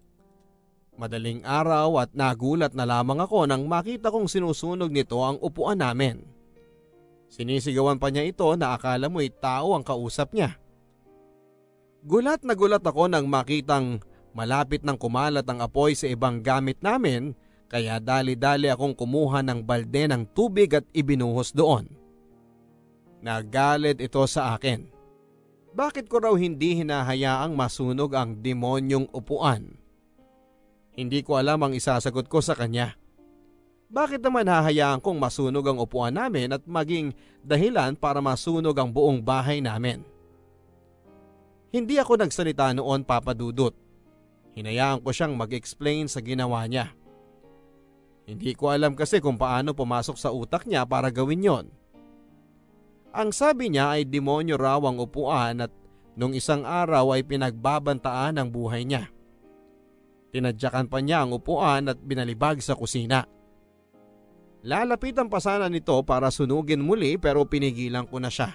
[0.94, 6.22] Madaling araw at nagulat na lamang ako nang makita kong sinusunog nito ang upuan namin.
[7.26, 10.54] Sinisigawan pa niya ito na akala mo'y tao ang kausap niya.
[12.06, 13.98] Gulat na gulat ako nang makitang
[14.38, 17.34] malapit nang kumalat ang apoy sa ibang gamit namin
[17.66, 21.90] kaya dali-dali akong kumuha ng balde ng tubig at ibinuhos doon.
[23.18, 24.86] Nagalit ito sa akin.
[25.74, 29.83] Bakit ko raw hindi hinahayaang masunog ang demonyong upuan?
[30.94, 32.94] Hindi ko alam ang isasagot ko sa kanya.
[33.90, 39.22] Bakit naman hahayaan kong masunog ang upuan namin at maging dahilan para masunog ang buong
[39.22, 40.02] bahay namin?
[41.74, 43.74] Hindi ako nagsalita noon papadudot.
[44.54, 46.94] Hinayaan ko siyang mag-explain sa ginawa niya.
[48.26, 51.66] Hindi ko alam kasi kung paano pumasok sa utak niya para gawin yon.
[53.14, 55.70] Ang sabi niya ay demonyo raw ang upuan at
[56.18, 59.13] nung isang araw ay pinagbabantaan ang buhay niya.
[60.34, 63.22] Tinadyakan pa niya ang upuan at binalibag sa kusina.
[64.66, 68.50] Lalapitan pa sana nito para sunugin muli pero pinigilan ko na siya.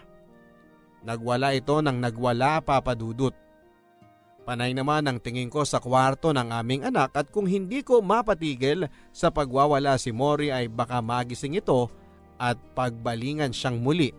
[1.08, 3.32] Nagwala ito nang nagwala papadudot.
[4.44, 8.92] Panay naman ang tingin ko sa kwarto ng aming anak at kung hindi ko mapatigil
[9.16, 11.88] sa pagwawala si Mori ay baka magising ito
[12.36, 14.12] at pagbalingan siyang muli.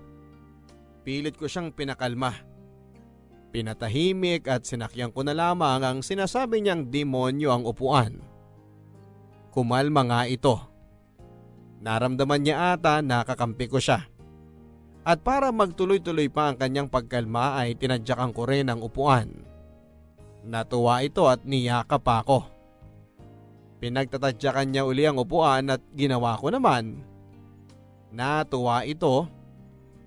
[1.05, 2.50] Pilit ko siyang pinakalma.
[3.51, 8.23] Pinatahimik at sinakyan ko na lamang ang sinasabi niyang demonyo ang upuan.
[9.51, 10.55] Kumalma nga ito.
[11.83, 14.07] Naramdaman niya ata na kakampi ko siya.
[15.03, 19.43] At para magtuloy-tuloy pa ang kanyang pagkalma ay tinadyakan ko rin ang upuan.
[20.47, 22.47] Natuwa ito at niyakap ako.
[23.83, 27.03] Pinagtatadyakan niya uli ang upuan at ginawa ko naman.
[28.15, 29.27] Natuwa ito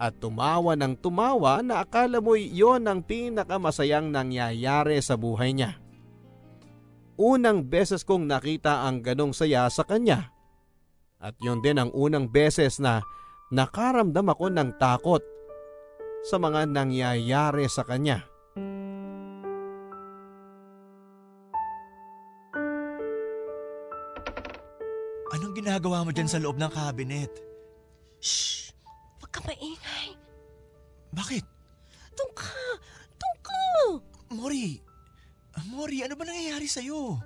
[0.01, 5.77] at tumawa ng tumawa na akala mo'y yon ang pinakamasayang nangyayari sa buhay niya.
[7.13, 10.33] Unang beses kong nakita ang ganong saya sa kanya.
[11.21, 13.05] At yon din ang unang beses na
[13.53, 15.21] nakaramdam ako ng takot
[16.25, 18.25] sa mga nangyayari sa kanya.
[25.33, 27.33] Anong ginagawa mo dyan sa loob ng cabinet?
[28.21, 28.62] Shh!
[29.34, 30.13] Ka maingay.
[31.09, 31.45] Bakit?
[32.13, 32.53] Doon ka!
[33.17, 33.61] Doon ka!
[34.34, 34.77] Mori,
[35.73, 37.17] Mori, ano ba nangyayari sa'yo?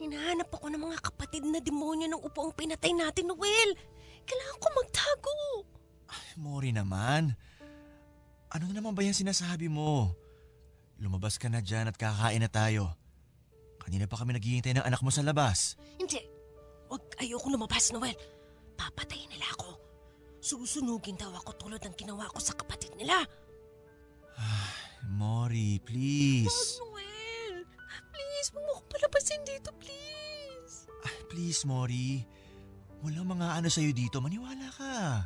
[0.00, 3.70] Hinahanap ako ng mga kapatid na demonyo ng upo ang pinatay natin, Noel.
[4.24, 5.36] Kailangan ko magtago.
[6.40, 7.32] Mori naman.
[8.52, 10.12] Ano na naman ba yan sinasabi mo?
[11.00, 12.94] Lumabas ka na dyan at kakain na tayo.
[13.82, 15.76] Kanina pa kami naghihintay ng anak mo sa labas.
[16.00, 16.22] Hindi.
[16.88, 18.16] Huwag ayoko lumabas, Noel.
[18.78, 19.73] Papatayin nila ako.
[20.44, 23.24] Susunugin daw ako tulad ng ginawa ko sa kapatid nila.
[25.08, 26.76] Mori, please.
[26.84, 27.64] Noel!
[28.12, 30.84] Please, huwag mo akong palabasin dito, please.
[31.00, 32.20] Ah, please, Mori.
[33.00, 34.20] Walang mga ano sa'yo dito.
[34.20, 35.24] Maniwala ka.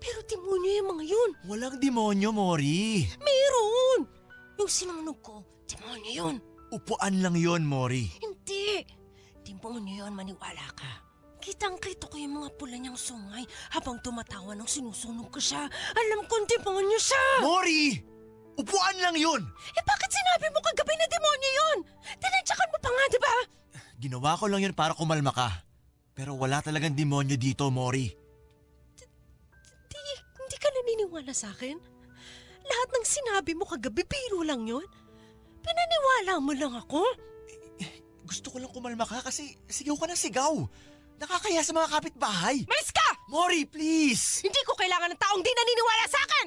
[0.00, 1.30] Pero demonyo yung mga yun.
[1.44, 3.04] Walang demonyo, Mori.
[3.20, 4.08] Meron!
[4.56, 6.36] Yung sinunog ko, demonyo yun.
[6.72, 8.08] Upuan lang yon, Mori.
[8.16, 8.80] Hindi.
[9.44, 11.03] Demonyo yun, maniwala ka.
[11.44, 13.44] Kitang-kita ko yung mga pula niyang sungay
[13.76, 15.68] habang tumatawa nung sinusunog ko siya.
[15.92, 17.24] Alam kong demonyo siya!
[17.44, 18.00] Mori!
[18.56, 19.44] Upuan lang yun!
[19.76, 21.78] Eh bakit sinabi mo kagabi na demonyo yun?
[22.16, 23.34] Tinadyakan mo pa nga, di ba?
[24.00, 25.52] Ginawa ko lang yun para kumalma ka.
[26.16, 28.08] Pero wala talagang demonyo dito, Mori.
[29.84, 30.00] Di,
[30.40, 31.76] hindi ka naniniwala sa akin?
[32.64, 34.86] Lahat ng sinabi mo kagabi, biro lang yun?
[35.60, 37.04] Pinaniwala mo lang ako?
[38.24, 40.56] Gusto ko lang kumalma ka kasi sigaw ka na sigaw.
[41.18, 42.66] Nakakaya sa mga kapitbahay.
[42.66, 43.08] Malis ka!
[43.30, 44.42] Mori, please!
[44.44, 46.46] Hindi ko kailangan ng taong di naniniwala sa akin!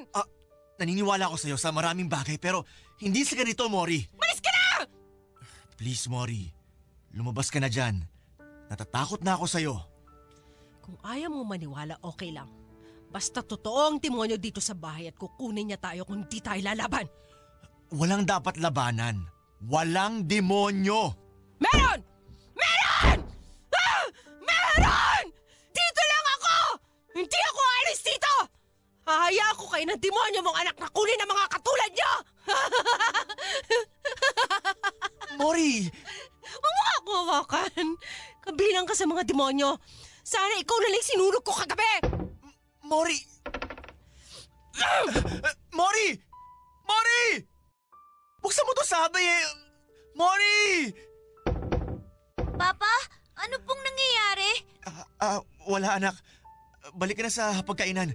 [0.78, 2.62] Naniniwala ako sa'yo sa maraming bagay pero
[3.02, 3.98] hindi sa ganito, Mori.
[4.14, 4.86] Malis ka na!
[5.74, 6.46] Please, Mori.
[7.10, 8.06] Lumabas ka na dyan.
[8.70, 9.74] Natatakot na ako sa'yo.
[10.84, 12.48] Kung ayaw mo maniwala, okay lang.
[13.08, 17.08] Basta totoo ang demonyo dito sa bahay at kukunin niya tayo kung di tayo lalaban.
[17.88, 19.24] Walang dapat labanan.
[19.64, 21.16] Walang demonyo!
[21.58, 22.00] Meron!
[24.78, 25.26] Meron!
[25.74, 26.56] Dito lang ako!
[27.18, 28.34] Hindi ako aalis dito!
[29.08, 32.12] Hahayaan ko kayo ng demonyo mong anak na kunin ng mga katulad niyo!
[35.42, 35.90] Mori!
[36.46, 37.86] Huwag ako hawakan!
[38.46, 39.74] Kabilang ka sa mga demonyo!
[40.22, 42.06] Sana ikaw na lang sinunog ko kagabi!
[42.86, 43.18] Mori!
[45.78, 46.08] Mori!
[46.86, 47.22] Mori!
[48.38, 49.42] Buksan mo to sabi eh!
[50.14, 50.94] Mori!
[52.54, 53.17] Papa?
[53.38, 54.50] Ano pong nangyayari?
[54.84, 56.14] Ah, ah, wala anak.
[56.94, 58.10] Balik ka na sa pagkainan.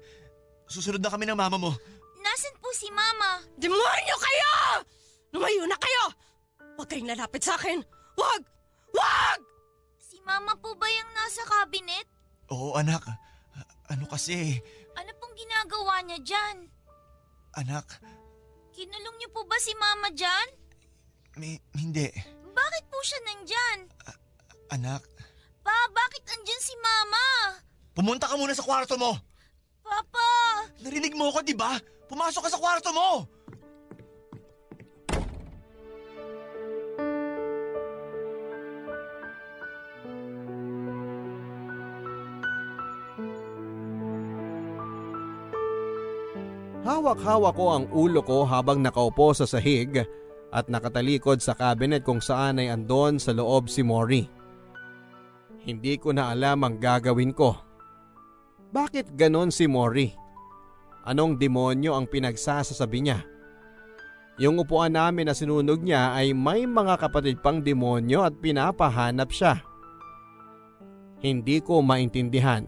[0.65, 1.71] Susunod na kami ng mama mo.
[2.19, 3.43] Nasaan po si Mama?
[3.59, 4.53] Demonyo kayo!
[5.31, 6.03] Lumayo na kayo!
[6.73, 7.83] Huwag kayong lalapit sa akin!
[8.15, 8.41] Huwag!
[8.89, 9.39] Huwag!
[9.99, 12.07] Si Mama po ba yung nasa cabinet?
[12.47, 13.03] Oo anak.
[13.91, 14.63] Ano kasi,
[14.95, 16.57] Ano pong ginagawa niya dyan?
[17.53, 17.85] anak,
[18.73, 20.47] Kinulong niyo po ba si Mama dyan?
[21.37, 22.09] may, hindi.
[22.49, 23.79] Bakit po siya nandyan?
[24.71, 25.05] Anak,
[25.63, 27.25] Pa, bakit andyan si Mama?
[27.93, 29.15] pumunta ka muna sa kwarto mo.
[29.85, 30.29] Papa!
[30.81, 31.77] Narinig mo ko, di ba?
[32.09, 33.09] Pumasok ka sa kwarto mo!
[46.83, 50.03] Hawak-hawak ko ang ulo ko habang nakaupo sa sahig
[50.51, 54.27] at nakatalikod sa cabinet kung saan ay andon sa loob si Mori.
[55.63, 57.55] Hindi ko na alam ang gagawin ko.
[58.75, 60.11] Bakit ganon si Mori?
[61.07, 63.23] Anong demonyo ang pinagsasasabi niya?
[64.41, 69.61] Yung upuan namin na sinunog niya ay may mga kapatid pang demonyo at pinapahanap siya.
[71.23, 72.67] Hindi ko maintindihan.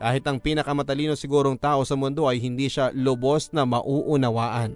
[0.00, 4.72] Kahit ang pinakamatalino sigurong tao sa mundo ay hindi siya lubos na mauunawaan.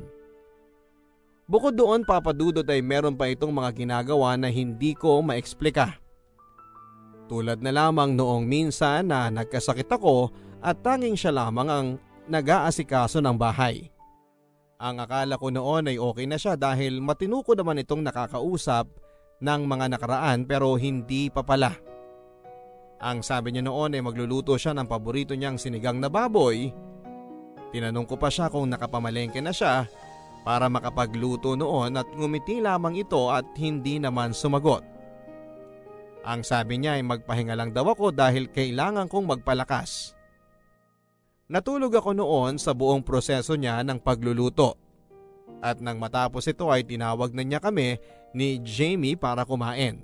[1.49, 6.04] Bukod doon papadudot ay meron pa itong mga ginagawa na hindi ko maexplika.
[7.25, 10.29] Tulad na lamang noong minsan na nagkasakit ako
[10.61, 11.87] at tanging siya lamang ang
[12.29, 13.89] nag-aasikaso ng bahay.
[14.77, 18.85] Ang akala ko noon ay okay na siya dahil matinuko naman itong nakakausap
[19.41, 21.73] ng mga nakaraan pero hindi pa pala.
[23.01, 26.73] Ang sabi niya noon ay magluluto siya ng paborito niyang sinigang na baboy.
[27.73, 29.89] Tinanong ko pa siya kung nakapamalengke na siya
[30.45, 34.94] para makapagluto noon at ngumiti lamang ito at hindi naman sumagot.
[36.25, 40.17] Ang sabi niya ay magpahinga lang daw ako dahil kailangan kong magpalakas.
[41.53, 44.81] Natulog ako noon sa buong proseso niya ng pagluluto.
[45.61, 48.01] At nang matapos ito ay tinawag na niya kami
[48.33, 50.01] ni Jamie para kumain.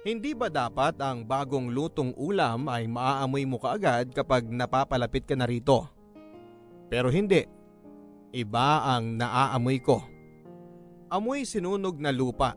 [0.00, 5.44] Hindi ba dapat ang bagong lutong ulam ay maaamoy mo kaagad kapag napapalapit ka na
[5.44, 5.84] rito?
[6.86, 7.44] Pero hindi.
[8.30, 10.00] Iba ang naaamoy ko.
[11.10, 12.54] Amoy sinunog na lupa.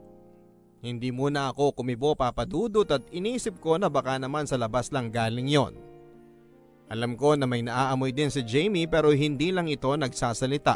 [0.83, 5.47] Hindi muna ako kumibo papadudot at inisip ko na baka naman sa labas lang galing
[5.47, 5.79] yon.
[6.91, 10.75] Alam ko na may naaamoy din si Jamie pero hindi lang ito nagsasalita.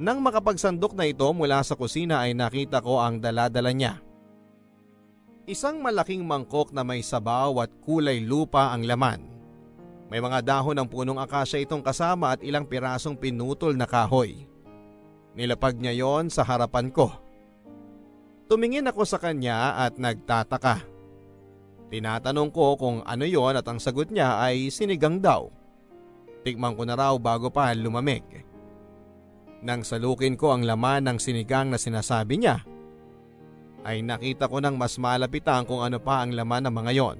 [0.00, 4.00] Nang makapagsandok na ito mula sa kusina ay nakita ko ang daladala niya.
[5.44, 9.20] Isang malaking mangkok na may sabaw at kulay lupa ang laman.
[10.08, 14.48] May mga dahon ng punong akasya itong kasama at ilang pirasong pinutol na kahoy.
[15.36, 17.12] Nilapag niya yon sa harapan ko.
[18.52, 20.84] Tumingin ako sa kanya at nagtataka.
[21.88, 25.48] Tinatanong ko kung ano yon at ang sagot niya ay sinigang daw.
[26.44, 28.20] Tikman ko na raw bago pa lumamig.
[29.64, 32.60] Nang salukin ko ang laman ng sinigang na sinasabi niya,
[33.88, 37.18] ay nakita ko ng mas malapitan kung ano pa ang laman ng mga yon.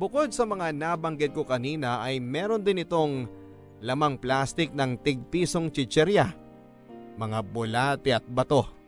[0.00, 3.28] Bukod sa mga nabanggit ko kanina ay meron din itong
[3.84, 6.32] lamang plastik ng tigpisong chicherya,
[7.20, 8.79] mga bulate at bato.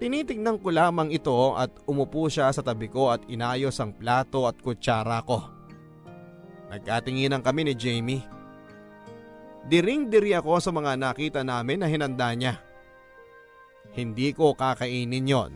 [0.00, 4.56] Tinitignan ko lamang ito at umupo siya sa tabi ko at inayos ang plato at
[4.56, 5.44] kutsara ko.
[6.72, 8.24] Nagkatinginan kami ni Jamie.
[9.68, 12.56] Diring-diri ako sa mga nakita namin na hinanda niya.
[13.92, 15.52] Hindi ko kakainin yon.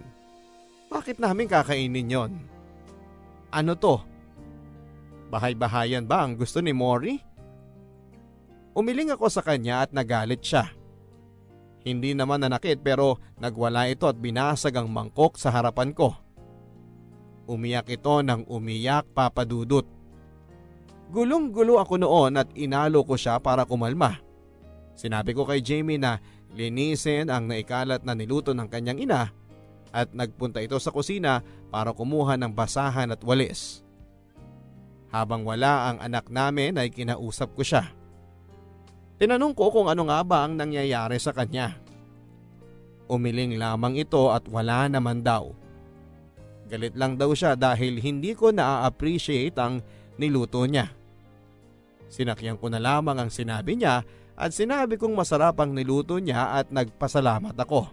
[0.92, 2.32] Bakit namin kakainin yon?
[3.48, 3.96] Ano to?
[5.32, 7.16] Bahay-bahayan ba ang gusto ni Mori?
[8.76, 10.68] Umiling ako sa kanya at nagalit siya.
[11.84, 16.16] Hindi naman nanakit pero nagwala ito at binasag ang mangkok sa harapan ko.
[17.44, 19.84] Umiyak ito ng umiyak papadudot.
[21.12, 24.16] Gulong-gulo ako noon at inalo ko siya para kumalma.
[24.96, 26.24] Sinabi ko kay Jamie na
[26.56, 29.28] linisin ang naikalat na niluto ng kanyang ina
[29.92, 33.84] at nagpunta ito sa kusina para kumuha ng basahan at walis.
[35.14, 37.92] Habang wala ang anak namin ay kinausap ko siya.
[39.14, 41.78] Tinanong ko kung ano nga ba ang nangyayari sa kanya.
[43.06, 45.54] Umiling lamang ito at wala naman daw.
[46.66, 49.84] Galit lang daw siya dahil hindi ko na-appreciate ang
[50.18, 50.90] niluto niya.
[52.08, 54.02] Sinakyan ko na lamang ang sinabi niya
[54.34, 57.86] at sinabi kong masarap ang niluto niya at nagpasalamat ako.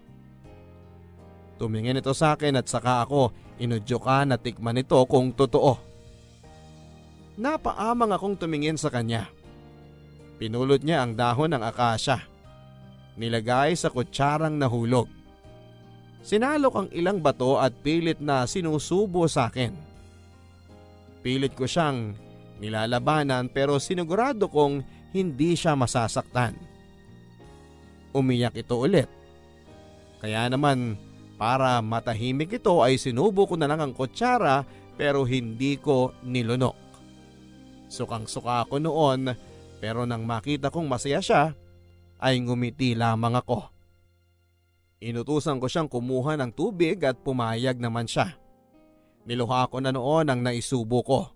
[1.61, 3.29] Tumingin ito sa akin at saka ako
[3.61, 5.77] inudyo na tikman ito kung totoo.
[7.37, 9.29] Napaamang akong tumingin sa kanya.
[10.41, 12.17] Pinulot niya ang dahon ng akasya.
[13.13, 15.05] Nilagay sa kutsarang nahulog.
[16.25, 19.69] Sinalok ang ilang bato at pilit na sinusubo sa akin.
[21.21, 22.17] Pilit ko siyang
[22.57, 24.81] nilalabanan pero sinigurado kong
[25.13, 26.57] hindi siya masasaktan.
[28.09, 29.05] Umiyak ito ulit.
[30.25, 30.97] Kaya naman
[31.37, 34.65] para matahimik ito ay sinubo ko na lang ang kutsara
[34.97, 36.77] pero hindi ko nilunok.
[37.93, 39.50] Sukang-suka ako noon
[39.81, 41.57] pero nang makita kong masaya siya
[42.21, 43.65] ay ngumiti lamang ako.
[45.01, 48.37] Inutusan ko siyang kumuha ng tubig at pumayag naman siya.
[49.25, 51.33] Niluha ko na noon ang naisubo ko.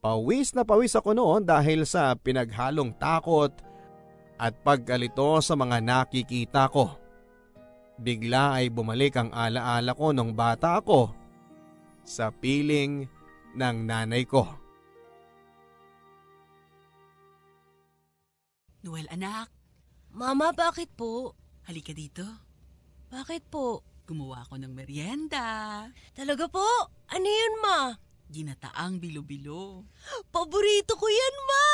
[0.00, 3.52] Pawis na pawis ako noon dahil sa pinaghalong takot
[4.40, 6.96] at pagkalito sa mga nakikita ko.
[8.00, 11.12] Bigla ay bumalik ang alaala ko nung bata ako
[12.00, 13.04] sa piling
[13.52, 14.59] ng nanay ko.
[18.80, 19.52] Noel anak,
[20.08, 21.36] Mama, bakit po?
[21.68, 22.24] halika dito.
[23.12, 23.84] Bakit po?
[24.08, 25.84] Gumawa ako ng merienda.
[26.16, 26.64] Talaga po?
[27.12, 27.92] Ano yun, Ma?
[28.32, 29.84] Ginataang bilo-bilo.
[30.32, 31.66] Paborito ko yan, Ma!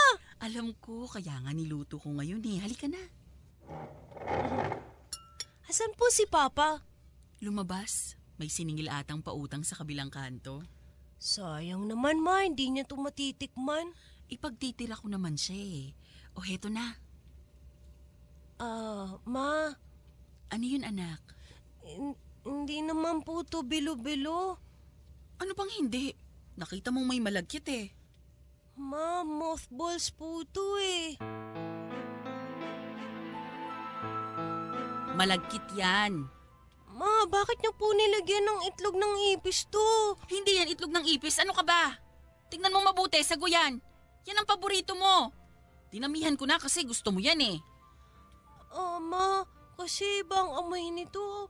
[0.50, 2.58] Alam ko, kaya nga niluto ko ngayon eh.
[2.58, 3.00] Halika na.
[5.70, 6.82] Asan po si Papa?
[7.38, 8.18] Lumabas.
[8.36, 10.66] May siningil atang pautang sa kabilang kanto.
[11.22, 12.42] Sayang naman, Ma.
[12.42, 13.94] Hindi niya ito matitikman.
[14.26, 15.86] Ipagtitira ko naman siya eh.
[16.36, 17.00] O heto na.
[18.60, 19.72] Ah, Ma.
[20.52, 21.20] Ano yun anak?
[21.86, 24.60] hin- hindi naman po to bilo-bilo.
[25.42, 26.14] Ano bang hindi?
[26.56, 27.86] Nakita mong may malagkit eh.
[28.76, 31.16] Ma, mothballs po to eh.
[35.16, 36.28] Malagkit yan.
[36.92, 40.16] Ma, bakit niyo po nilagyan ng itlog ng ipis to?
[40.28, 41.40] Hindi yan itlog ng ipis.
[41.40, 41.96] Ano ka ba?
[42.48, 43.80] Tingnan mo mabuti, saguyan.
[44.28, 45.32] Yan ang paborito mo.
[45.96, 47.56] Dinamihan ko na kasi gusto mo yan eh.
[48.68, 49.40] Ah, Ma,
[49.80, 51.48] kasi bang amoy nito?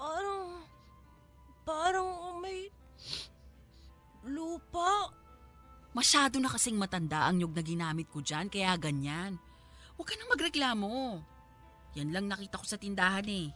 [0.00, 0.64] Parang...
[1.68, 2.72] Parang amoy...
[4.24, 5.12] Lupa.
[5.92, 9.36] Masyado na kasing matanda ang nyug na ginamit ko dyan, kaya ganyan.
[10.00, 11.20] Huwag ka nang magreklamo.
[11.92, 13.52] Yan lang nakita ko sa tindahan eh.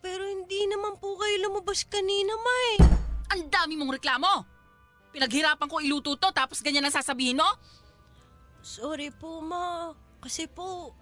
[0.00, 2.88] Pero hindi naman po kayo lumabas kanina, May.
[3.36, 4.48] Ang dami mong reklamo!
[5.12, 7.48] Pinaghirapan ko iluto to tapos ganyan ang sasabihin mo?
[8.62, 9.90] Sorry po, Ma.
[10.22, 10.94] Kasi po,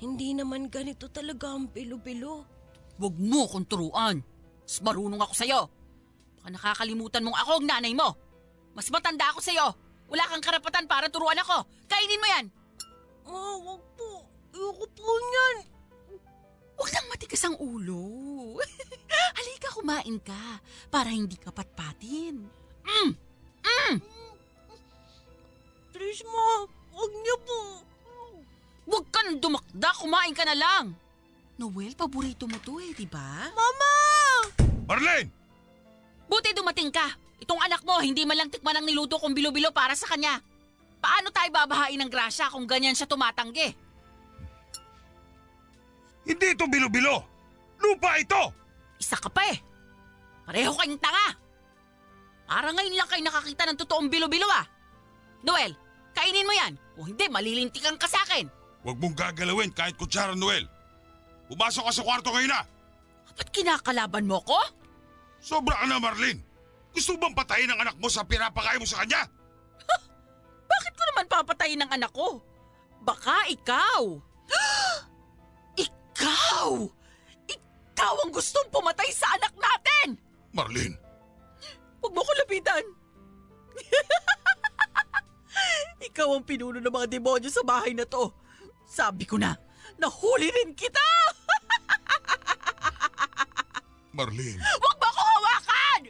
[0.00, 2.48] hindi naman ganito talaga ang bilo-bilo.
[2.96, 4.16] Huwag mo kong turuan.
[4.64, 5.60] Mas marunong ako sa'yo.
[6.40, 8.16] Baka nakakalimutan mong ako ang nanay mo.
[8.72, 9.66] Mas matanda ako sa'yo.
[10.08, 11.68] Wala kang karapatan para turuan ako.
[11.84, 12.46] Kainin mo yan.
[13.28, 14.24] Ma, wag po.
[14.56, 15.56] Ayoko po niyan.
[16.80, 18.56] Huwag nang matigas ang ulo.
[19.36, 22.48] Halika, kumain ka para hindi ka patpatin.
[22.82, 23.10] Mm!
[23.62, 23.96] Mm!
[25.92, 26.81] Please, Ma.
[26.92, 27.60] Wag niyo po.
[28.88, 30.84] Huwag ka nang dumakda, kumain ka na lang.
[31.56, 33.48] Noel, paborito mo to eh, di ba?
[33.52, 33.94] Mama!
[34.88, 35.30] Marlene!
[36.26, 37.12] Buti dumating ka.
[37.42, 40.38] Itong anak mo, hindi man lang tikman ang niluto kong bilo-bilo para sa kanya.
[41.02, 43.74] Paano tayo babahain ng grasya kung ganyan siya tumatanggi?
[46.22, 47.26] Hindi ito bilo-bilo!
[47.82, 48.54] Lupa ito!
[49.02, 49.58] Isa ka pa eh.
[50.46, 51.34] Pareho kayong tanga.
[52.46, 54.62] Para ngayon lang kayo nakakita ng totoong bilo-bilo ah.
[55.42, 55.74] Noel,
[56.12, 56.72] kainin mo yan.
[56.96, 58.46] O hindi, malilintikan ka sa akin.
[58.82, 60.66] Huwag mong gagalawin kahit kutsara, Noel.
[61.46, 62.62] Pumasok ka sa kwarto ngayon na!
[63.32, 64.58] Ba't kinakalaban mo ko?
[65.42, 66.40] Sobra ka na, Marlene!
[66.92, 69.24] Gusto bang patayin ang anak mo sa pinapakain mo sa kanya?
[70.68, 72.40] Bakit ko naman papatayin ng anak ko?
[73.04, 74.20] Baka ikaw.
[75.84, 76.68] ikaw!
[77.48, 80.20] Ikaw ang gustong pumatay sa anak natin!
[80.52, 80.96] Marlene,
[82.02, 82.84] Huwag mo ko lapitan.
[86.02, 88.28] ikaw ang pinuno ng mga demonyo sa bahay na to.
[88.84, 89.56] Sabi ko na,
[89.96, 91.00] nahuli rin kita!
[94.16, 96.00] Marlene, Huwag mo ko hawakan!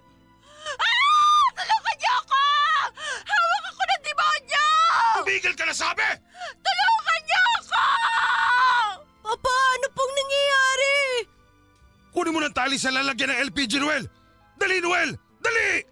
[0.75, 1.47] Ah!
[1.55, 2.43] Tulungan niyo ako!
[3.23, 4.67] Hawak ako ng demonyo!
[5.23, 6.09] tumigil ka na sabi!
[6.59, 7.85] Tulungan niyo ako!
[9.23, 10.99] Papa, ano pong nangyayari?
[12.11, 14.05] Kunin mo ng tali sa lalagyan ng LPG, Noel!
[14.59, 15.15] Dali, Noel!
[15.39, 15.92] Dali!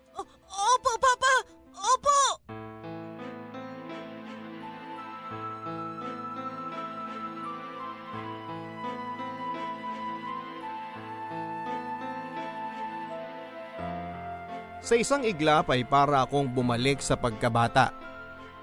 [14.90, 17.94] Sa isang iglap ay para akong bumalik sa pagkabata.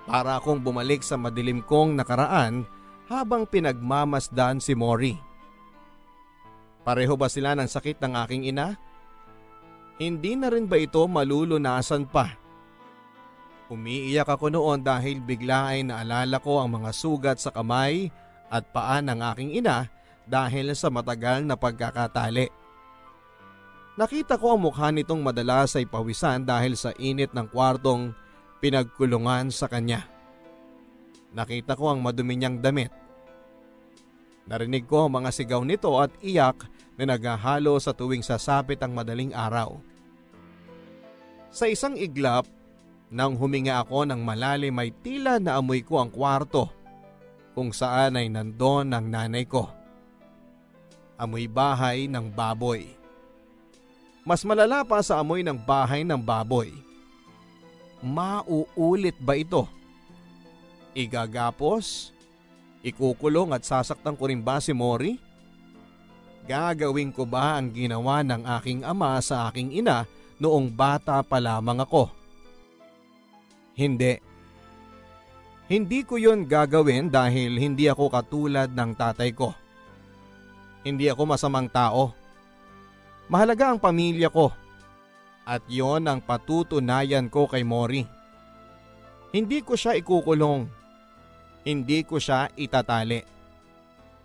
[0.04, 2.68] Para akong bumalik sa madilim kong nakaraan
[3.08, 5.16] habang pinagmamasdan si Mori.
[6.84, 8.76] Pareho ba sila ng sakit ng aking ina?
[10.04, 12.36] Hindi na rin ba ito malulunasan pa?
[13.72, 18.12] Umiiyak ako noon dahil bigla ay naalala ko ang mga sugat sa kamay
[18.52, 19.88] at paa ng aking ina
[20.28, 22.66] dahil sa matagal na pagkakatali.
[23.98, 28.14] Nakita ko ang mukha nitong madalas ay pawisan dahil sa init ng kwartong
[28.62, 30.06] pinagkulungan sa kanya.
[31.34, 32.93] Nakita ko ang madumi niyang damit.
[34.45, 39.34] Narinig ko ang mga sigaw nito at iyak na naghahalo sa tuwing sasapit ang madaling
[39.34, 39.82] araw.
[41.50, 42.45] Sa isang iglap,
[43.10, 46.70] nang huminga ako ng malalim ay tila na amoy ko ang kwarto
[47.58, 49.66] kung saan ay nandon ang nanay ko.
[51.18, 52.97] Amoy bahay ng baboy.
[54.28, 56.76] Mas malala pa sa amoy ng bahay ng baboy.
[58.04, 59.64] Mauulit ba ito?
[60.92, 62.12] Igagapos?
[62.84, 65.16] Ikukulong at sasaktan ko rin ba si Mori?
[66.44, 70.04] Gagawin ko ba ang ginawa ng aking ama sa aking ina
[70.44, 72.12] noong bata pa lamang ako?
[73.80, 74.20] Hindi.
[75.72, 79.56] Hindi ko yon gagawin dahil hindi ako katulad ng tatay ko.
[80.84, 82.27] Hindi ako masamang tao.
[83.28, 84.56] Mahalaga ang pamilya ko.
[85.48, 88.04] At yon ang patutunayan ko kay Mori.
[89.32, 90.68] Hindi ko siya ikukulong.
[91.68, 93.20] Hindi ko siya itatali.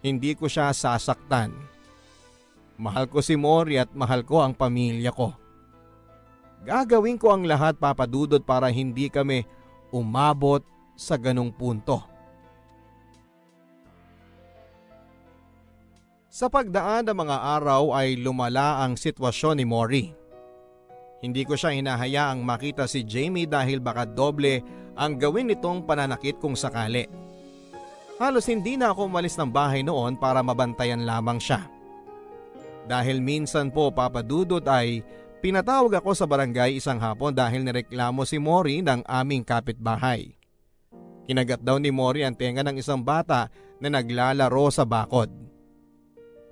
[0.03, 1.51] Hindi ko siya sasaktan.
[2.79, 5.35] Mahal ko si Mori at mahal ko ang pamilya ko.
[6.63, 9.43] Gagawin ko ang lahat papadudod para hindi kami
[9.91, 10.63] umabot
[10.95, 12.12] sa ganong punto.
[16.33, 20.05] Sa pagdaan ng mga araw ay lumala ang sitwasyon ni Mori.
[21.21, 24.65] Hindi ko siya hinahayaang makita si Jamie dahil baka doble
[24.97, 27.05] ang gawin nitong pananakit kung sakali.
[28.17, 31.69] Halos hindi na ako umalis ng bahay noon para mabantayan lamang siya.
[32.89, 35.05] Dahil minsan po papadudot ay
[35.45, 40.33] pinatawag ako sa barangay isang hapon dahil nireklamo si Mori ng aming kapitbahay.
[41.29, 43.53] Kinagat daw ni Mori ang tenga ng isang bata
[43.85, 45.52] na naglalaro sa bakod.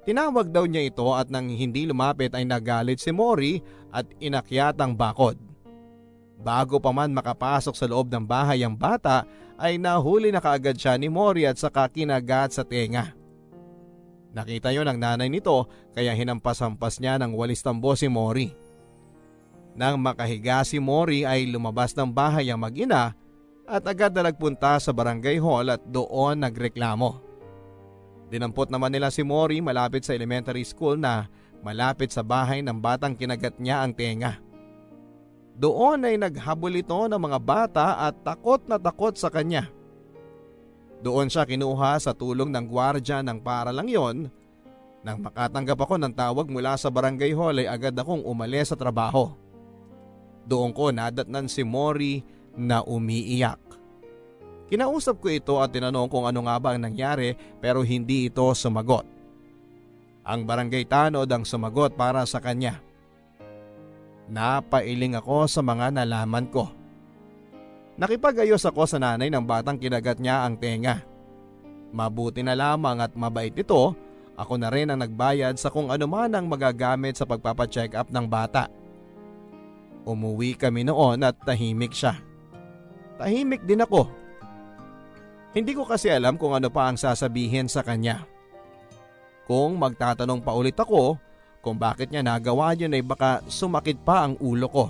[0.00, 3.60] Tinawag daw niya ito at nang hindi lumapit ay nagalit si Mori
[3.92, 5.36] at inakyat ang bakod.
[6.40, 9.28] Bago pa man makapasok sa loob ng bahay ang bata
[9.60, 13.12] ay nahuli na kaagad siya ni Mori at saka kinagat sa tenga.
[14.32, 18.48] Nakita yon ng nanay nito kaya hinampas-hampas niya ng walis tambo si Mori.
[19.76, 23.12] Nang makahiga si Mori ay lumabas ng bahay ang mag-ina
[23.68, 27.29] at agad na nagpunta sa barangay hall at doon nagreklamo.
[28.30, 31.26] Dinampot naman nila si Mori malapit sa elementary school na
[31.66, 34.38] malapit sa bahay ng batang kinagat niya ang tenga.
[35.58, 39.68] Doon ay naghabol ito ng mga bata at takot na takot sa kanya.
[41.02, 44.30] Doon siya kinuha sa tulong ng gwardya ng para lang yon.
[45.00, 49.32] Nang makatanggap ako ng tawag mula sa barangay hall ay agad akong umalis sa trabaho.
[50.44, 52.20] Doon ko nadatnan si Mori
[52.52, 53.60] na umiiyak.
[54.70, 59.02] Kinausap ko ito at tinanong kung ano nga ba ang nangyari pero hindi ito sumagot.
[60.22, 62.78] Ang barangay tanod ang sumagot para sa kanya.
[64.30, 66.70] Napailing ako sa mga nalaman ko.
[67.98, 71.02] Nakipagayos ako sa nanay ng batang kinagat niya ang tenga.
[71.90, 73.98] Mabuti na lamang at mabait ito,
[74.38, 78.30] ako na rin ang nagbayad sa kung ano man ang magagamit sa pagpapacheck up ng
[78.30, 78.70] bata.
[80.06, 82.16] Umuwi kami noon at tahimik siya.
[83.18, 84.19] Tahimik din ako.
[85.50, 88.22] Hindi ko kasi alam kung ano pa ang sasabihin sa kanya.
[89.50, 91.18] Kung magtatanong pa ulit ako
[91.58, 94.86] kung bakit niya nagawa yun ay baka sumakit pa ang ulo ko.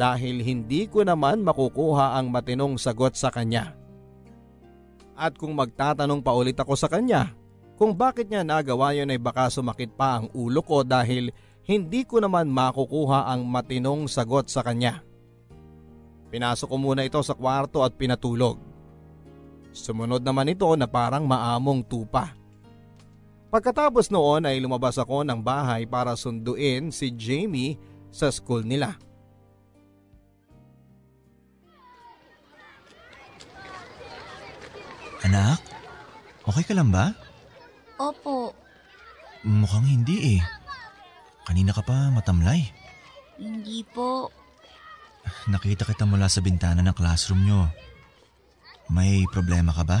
[0.00, 3.76] Dahil hindi ko naman makukuha ang matinong sagot sa kanya.
[5.12, 7.36] At kung magtatanong pa ulit ako sa kanya
[7.80, 11.32] kung bakit niya nagawa yun ay baka sumakit pa ang ulo ko dahil
[11.64, 15.04] hindi ko naman makukuha ang matinong sagot sa kanya.
[16.28, 18.69] Pinasok ko muna ito sa kwarto at pinatulog.
[19.70, 22.34] Sumunod naman ito na parang maamong tupa.
[23.50, 27.74] Pagkatapos noon ay lumabas ako ng bahay para sunduin si Jamie
[28.10, 28.94] sa school nila.
[35.20, 35.60] Anak,
[36.48, 37.12] okay ka lang ba?
[38.00, 38.56] Opo,
[39.40, 40.40] Mukhang hindi eh.
[41.48, 42.60] Kanina ka pa matamlay.
[43.40, 44.28] hindi po.
[45.48, 47.68] Nakita kita mula sa bintana ng classroom nyo.
[48.90, 50.00] May problema ka ba?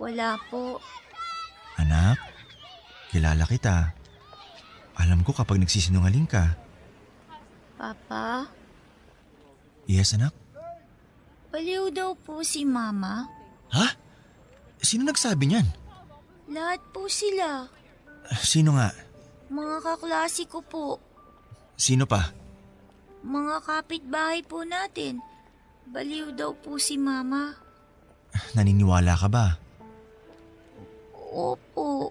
[0.00, 0.80] Wala po.
[1.76, 2.16] Anak,
[3.12, 3.92] kilala kita.
[4.96, 6.56] Alam ko kapag nagsisinungaling ka.
[7.76, 8.48] Papa,
[9.84, 10.32] Yes, anak?
[11.52, 13.28] Baliw daw po si Mama.
[13.76, 13.86] Ha?
[14.80, 15.68] Sino nagsabi niyan?
[16.50, 17.68] Lahat po sila.
[18.40, 18.90] Sino nga?
[19.52, 20.98] Mga kaklase ko po.
[21.76, 22.32] Sino pa?
[23.24, 25.20] Mga kapitbahay po natin.
[25.84, 27.63] Baliw daw po si Mama.
[28.54, 29.58] Naniniwala ka ba?
[31.34, 32.10] Opo.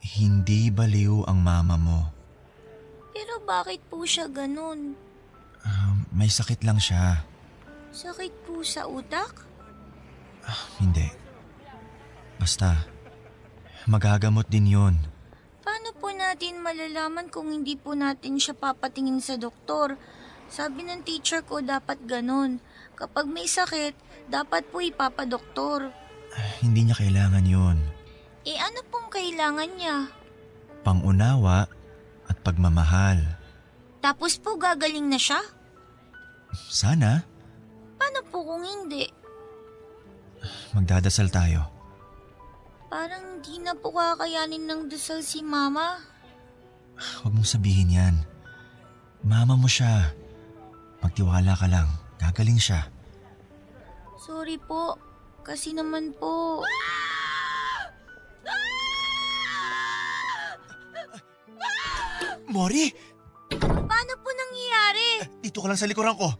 [0.00, 2.00] Hindi baliw ang mama mo.
[3.12, 4.96] Pero bakit po siya ganun?
[5.66, 7.24] Um, may sakit lang siya.
[7.92, 9.44] Sakit po sa utak?
[10.78, 11.08] Hindi.
[12.36, 12.86] Basta,
[13.88, 14.94] magagamot din yon.
[15.66, 19.98] Paano po natin malalaman kung hindi po natin siya papatingin sa doktor?
[20.46, 22.62] Sabi ng teacher ko dapat ganun.
[22.94, 25.90] Kapag may sakit, dapat po ipapadoktor.
[26.60, 27.78] Hindi niya kailangan yon.
[28.44, 29.96] Eh ano pong kailangan niya?
[30.82, 31.66] Pangunawa
[32.26, 33.18] at pagmamahal.
[33.98, 35.40] Tapos po gagaling na siya?
[36.70, 37.26] Sana,
[37.96, 39.08] Paano po kung hindi?
[40.76, 41.64] magdadasal tayo.
[42.86, 45.98] Parang di na po kakayanin ng dasal si Mama.
[47.24, 48.16] Huwag mong sabihin yan.
[49.26, 50.12] Mama mo siya.
[51.02, 51.88] Magtiwala ka lang.
[52.20, 52.86] Gagaling siya.
[54.26, 54.98] Sorry po.
[55.46, 56.58] Kasi naman po.
[62.50, 62.90] Mori!
[63.62, 65.08] Paano po nangyayari?
[65.38, 66.30] Dito ka lang sa likuran ko.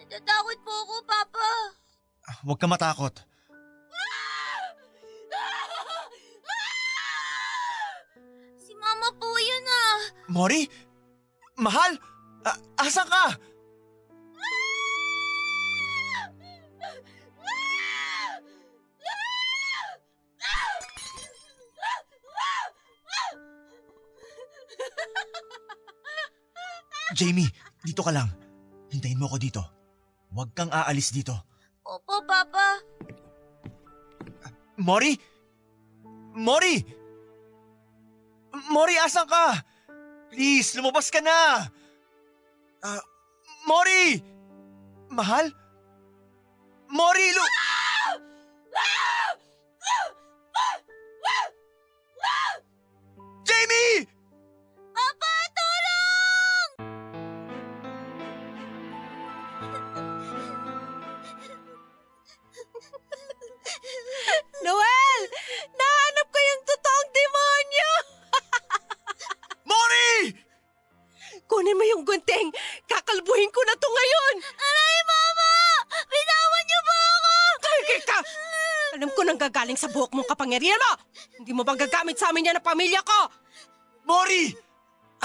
[0.00, 1.48] Natatakot po ako, Papa.
[2.48, 3.14] Huwag ka matakot.
[8.56, 9.96] Si Mama po yun ah.
[10.32, 10.64] Mori?
[11.60, 12.00] Mahal?
[12.44, 13.36] A- asan ka?
[27.12, 27.52] Jamie,
[27.84, 28.32] dito ka lang.
[28.88, 29.60] Hintayin mo ako dito.
[30.32, 31.36] Huwag kang aalis dito.
[31.84, 32.80] Opo, Papa.
[34.80, 35.12] Mori?
[36.34, 36.80] Mori!
[38.72, 39.60] Mori, asan ka?
[40.32, 41.68] Please, lumabas ka na!
[42.82, 43.02] Ah,
[43.68, 44.18] Mori!
[45.12, 45.52] Mahal?
[46.90, 47.44] Mori, lu...
[47.44, 47.73] Jamie!
[79.74, 80.92] Gagaling sa buhok mong kapangyarihan mo!
[81.42, 83.20] Hindi mo bang gagamit sa amin yan ng pamilya ko?
[84.06, 84.54] Mori!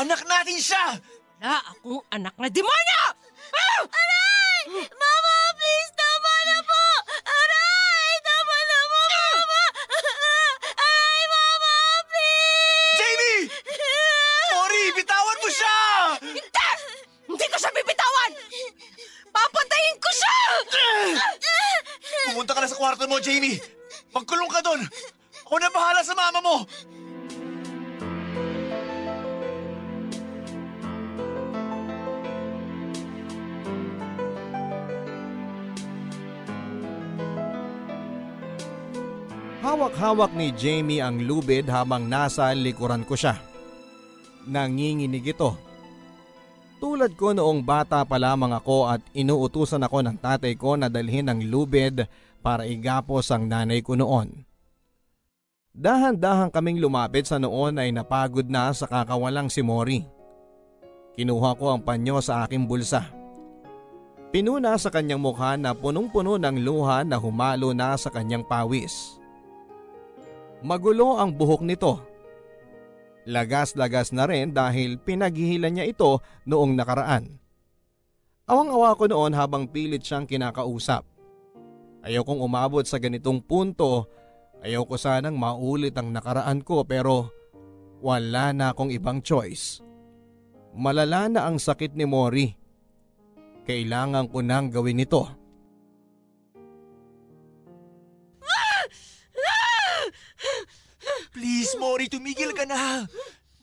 [0.02, 0.98] Anak natin siya!
[1.40, 3.04] Wala akong anak na demonyo!
[3.54, 3.82] Ah!
[4.74, 6.86] Mama, please, tama na po!
[7.30, 8.12] Aray!
[8.26, 9.64] Tama na po, Mama!
[10.82, 11.74] Aray, Mama,
[12.10, 12.98] please!
[12.98, 13.44] Jamie!
[14.50, 15.78] Mori, bitawan mo siya!
[16.26, 16.70] Hindi!
[17.30, 18.32] Hindi ko siya bibitawan!
[19.30, 20.38] Papatayin ko siya!
[22.34, 23.79] Pumunta ka na sa kwarto mo, Jamie.
[24.40, 24.82] Magkulong ka doon.
[25.44, 26.56] Ako na bahala sa mama mo.
[39.60, 43.36] Hawak-hawak ni Jamie ang lubid habang nasa likuran ko siya.
[44.48, 45.60] Nanginginig ito.
[46.80, 51.28] Tulad ko noong bata pa lamang ako at inuutusan ako ng tatay ko na dalhin
[51.28, 52.08] ang lubid
[52.40, 54.48] para igapos ang nanay ko noon.
[55.76, 60.04] Dahan-dahan kaming lumapit sa noon ay napagod na sa kakawalang si Mori.
[61.16, 63.06] Kinuha ko ang panyo sa aking bulsa.
[64.30, 69.18] Pinuna sa kanyang mukha na punong-puno ng luha na humalo na sa kanyang pawis.
[70.62, 71.98] Magulo ang buhok nito.
[73.26, 77.42] Lagas-lagas na rin dahil pinaghihilan niya ito noong nakaraan.
[78.46, 81.09] Awang-awa ko noon habang pilit siyang kinakausap.
[82.00, 84.08] Ayaw kong umabot sa ganitong punto.
[84.64, 87.32] Ayaw ko sanang maulit ang nakaraan ko pero
[88.00, 89.84] wala na akong ibang choice.
[90.76, 92.48] Malala na ang sakit ni Mori.
[93.68, 95.28] Kailangan ko nang gawin ito.
[101.30, 103.08] Please, Mori, tumigil ka na.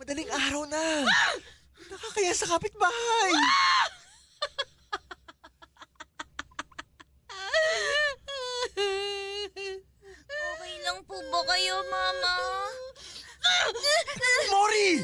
[0.00, 1.04] Madaling araw na.
[1.90, 3.32] Nakakaya sa kapitbahay.
[8.76, 12.34] Okay lang po ba kayo, Mama?
[14.52, 15.00] Mori!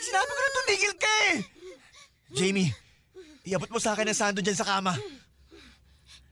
[0.00, 1.36] Sinabi ko na tumigil ka eh.
[2.36, 2.70] Jamie,
[3.44, 4.96] iabot mo sa akin ang sando dyan sa kama.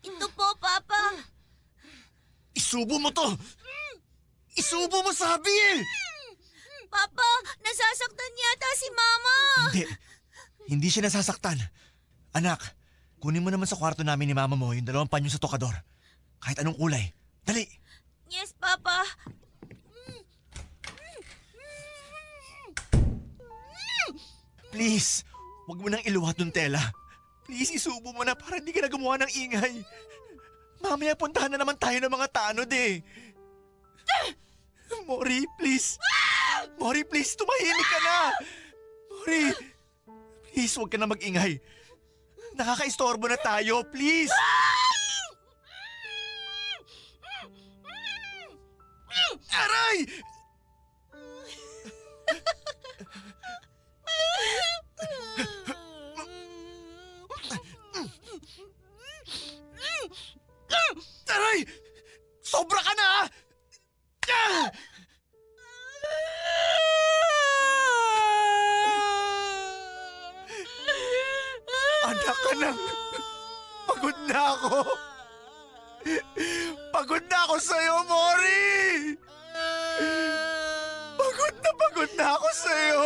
[0.04, 0.44] Ito po,
[2.54, 3.28] Isubo mo to!
[4.58, 5.78] Isubo mo sabi eh!
[6.90, 7.28] Papa,
[7.62, 9.36] nasasaktan yata si Mama.
[9.66, 9.84] Hindi.
[10.70, 11.58] Hindi siya nasasaktan.
[12.34, 12.62] Anak,
[13.18, 15.74] kunin mo naman sa kwarto namin ni mama mo yung dalawang panyo sa tokador.
[16.44, 17.08] Kahit anong kulay.
[17.48, 17.64] Dali!
[18.28, 19.00] Yes, Papa.
[24.74, 25.24] Please,
[25.64, 26.82] wag mo nang iluwat yung tela.
[27.48, 29.80] Please, isubo mo na para hindi ka na gumawa ng ingay.
[30.84, 33.00] Mamaya puntahan na naman tayo ng mga tanod eh.
[35.08, 35.96] Mori, please.
[36.76, 38.16] Mori, please, tumahimik ka na.
[39.08, 39.42] Mori,
[40.52, 41.56] please, wag ka na mag-ingay.
[42.58, 44.34] Nakaka-istorbo na tayo, please.
[49.14, 49.98] Aray!
[61.30, 61.58] Aray!
[62.42, 63.06] Sobra ka na!
[63.14, 63.28] ah!
[72.04, 72.78] Anak ka nang...
[73.86, 74.78] Pagod na ako.
[76.94, 79.18] Pagod na ako sa'yo, Mori!
[81.18, 83.02] Pagod na pagod na ako sa'yo!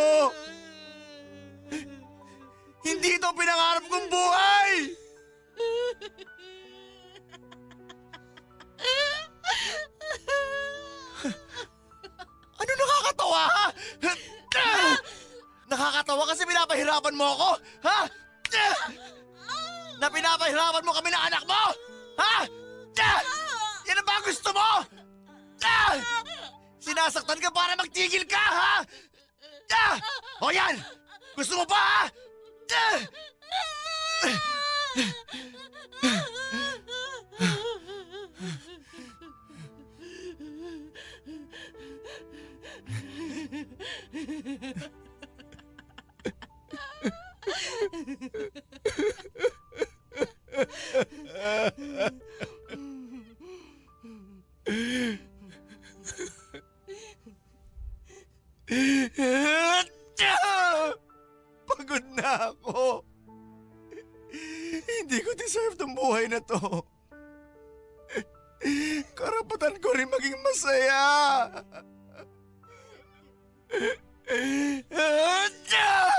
[2.85, 4.71] Hindi ito ang pinangarap kong buhay!
[12.61, 13.65] Ano nakakatawa, ha?
[15.65, 17.49] Nakakatawa kasi pinapahirapan mo ako,
[17.89, 17.99] ha?
[19.97, 21.63] Na pinapahirapan mo kami ng anak mo?
[22.21, 22.37] Ha?
[23.89, 24.85] Yan ba gusto mo?
[26.77, 28.85] Sinasaktan ka para magtigil ka, ha?
[30.45, 30.77] O yan!
[31.33, 32.05] Gusto mo pa, ha?
[61.69, 63.01] Pagod na ako.
[64.85, 66.85] Hindi ko deserve tong buhay na to.
[69.17, 71.05] Karapatan ko rin maging masaya.
[74.89, 76.18] Talagang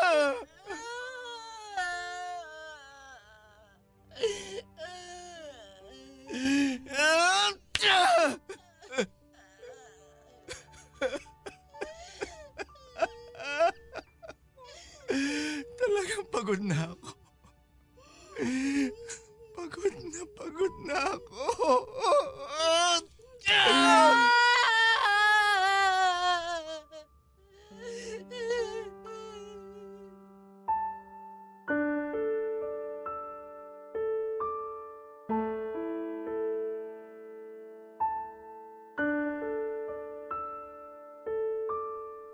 [16.50, 17.09] pagod na ako.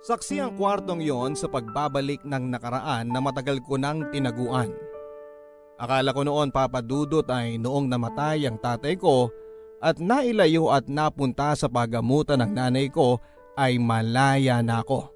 [0.07, 4.71] Saksi ang kwartong yon sa pagbabalik ng nakaraan na matagal ko nang tinaguan.
[5.83, 9.35] Akala ko noon papadudot ay noong namatay ang tatay ko
[9.83, 13.19] at nailayo at napunta sa pagamutan ng nanay ko
[13.59, 15.11] ay malaya na ako.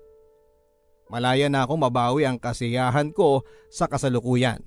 [1.07, 4.59] Malaya na ako mabawi ang kasiyahan ko sa kasalukuyan.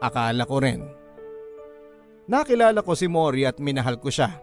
[0.00, 0.88] Akala ko rin.
[2.32, 4.40] Nakilala ko si Mori at minahal ko siya.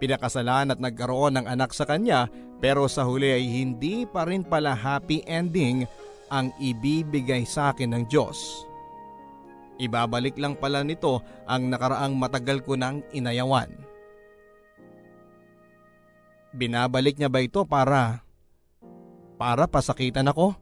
[0.00, 4.74] Pinakasalan at nagkaroon ng anak sa kanya pero sa huli ay hindi pa rin pala
[4.74, 5.86] happy ending
[6.28, 8.66] ang ibibigay sa akin ng Diyos.
[9.78, 13.70] Ibabalik lang pala nito ang nakaraang matagal ko nang inayawan.
[16.50, 18.26] Binabalik niya ba ito para
[19.38, 20.58] para pasakitan ako?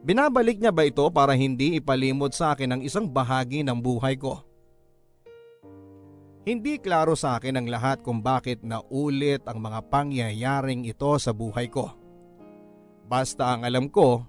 [0.00, 4.40] Binabalik niya ba ito para hindi ipalimot sa akin ang isang bahagi ng buhay ko?
[6.40, 11.68] Hindi klaro sa akin ang lahat kung bakit naulit ang mga pangyayaring ito sa buhay
[11.68, 11.92] ko.
[13.04, 14.24] Basta ang alam ko,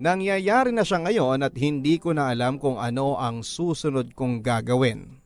[0.00, 5.20] nangyayari na siya ngayon at hindi ko na alam kung ano ang susunod kong gagawin.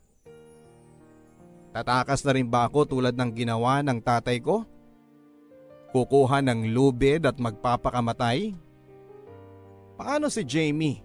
[1.71, 4.67] Tatakas na rin ba ako tulad ng ginawa ng tatay ko?
[5.95, 8.59] Kukuha ng lubid at magpapakamatay?
[9.95, 10.99] Paano si Jamie?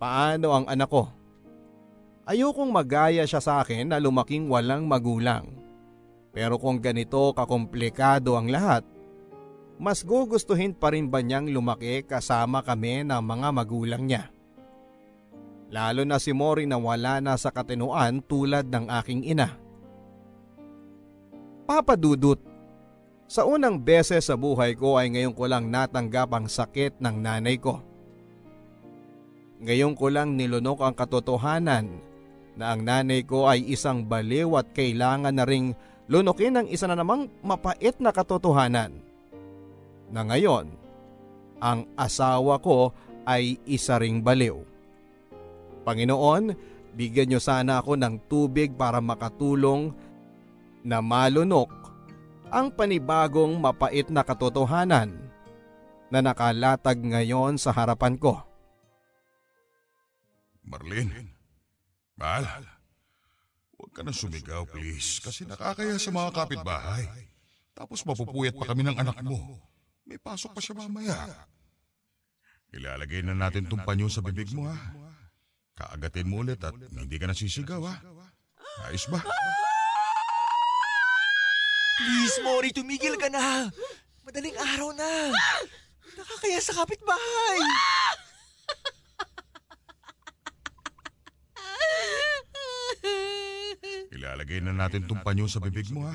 [0.00, 1.17] Paano ang anak ko?
[2.28, 5.48] Ayokong magaya siya sa akin na lumaking walang magulang.
[6.28, 8.84] Pero kung ganito kakomplikado ang lahat,
[9.80, 14.28] mas gugustuhin pa rin ba niyang lumaki kasama kami ng mga magulang niya?
[15.72, 19.56] Lalo na si Mori na wala na sa katinuan tulad ng aking ina.
[21.64, 22.44] Papa Dudut,
[23.24, 27.56] sa unang beses sa buhay ko ay ngayon ko lang natanggap ang sakit ng nanay
[27.56, 27.80] ko.
[29.64, 32.07] Ngayon ko lang nilunok ang katotohanan
[32.58, 35.78] na ang nanay ko ay isang baliw at kailangan na ring
[36.10, 38.98] lunukin ang isa na namang mapait na katotohanan.
[40.10, 40.74] Na ngayon,
[41.62, 42.90] ang asawa ko
[43.22, 44.58] ay isa ring baliw.
[45.86, 46.58] Panginoon,
[46.98, 49.94] bigyan niyo sana ako ng tubig para makatulong
[50.82, 51.70] na malunok
[52.50, 55.14] ang panibagong mapait na katotohanan
[56.10, 58.40] na nakalatag ngayon sa harapan ko.
[60.64, 61.37] Marlene,
[62.18, 62.66] mahal,
[63.78, 67.06] huwag ka na sumigaw please kasi nakakaya sa mga kapitbahay.
[67.78, 69.38] Tapos mapupuyat pa kami ng anak mo.
[70.02, 71.46] May pasok pa siya mamaya.
[72.74, 74.76] Ilalagay na natin tong panyo sa bibig mo ha.
[75.78, 77.94] Kaagatin mo ulit at hindi ka nasisigaw ha.
[78.90, 79.22] Ayos ba?
[81.98, 83.70] Please, Mori, tumigil ka na.
[84.26, 85.30] Madaling araw na.
[86.18, 87.60] Nakakaya sa kapitbahay.
[94.18, 96.14] Ilalagay na natin tong panyo sa bibig mo ha.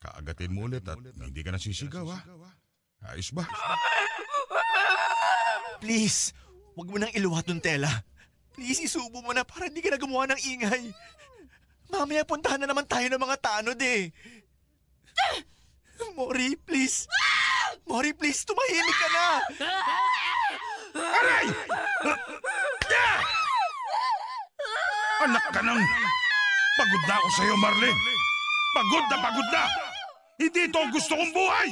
[0.00, 2.24] Kaagatin mo ulit at hindi ka nasisigaw ha.
[3.12, 3.44] Ayos ba?
[5.84, 6.32] Please,
[6.72, 7.92] wag mo nang iluwat yung tela.
[8.56, 10.96] Please, isubo mo na para hindi ka na gumawa ng ingay.
[11.92, 14.08] Mamaya puntahan na naman tayo ng mga tanod eh.
[16.16, 17.04] Mori, please.
[17.84, 19.26] Mori, please, tumahimik ka na.
[20.96, 21.46] Aray!
[25.28, 25.80] Anak ka ng...
[26.74, 28.12] Pagod na ako sa'yo, Marlene.
[28.74, 29.64] Pagod na pagod na.
[30.34, 31.68] Hindi ito ang gusto kong buhay.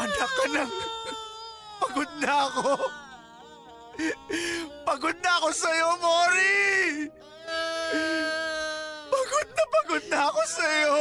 [0.00, 0.64] Anak ka na.
[1.84, 2.72] Pagod na ako.
[4.88, 7.04] Pagod na ako sa'yo, Mori!
[9.12, 10.96] Pagod na pagod na ako sa'yo!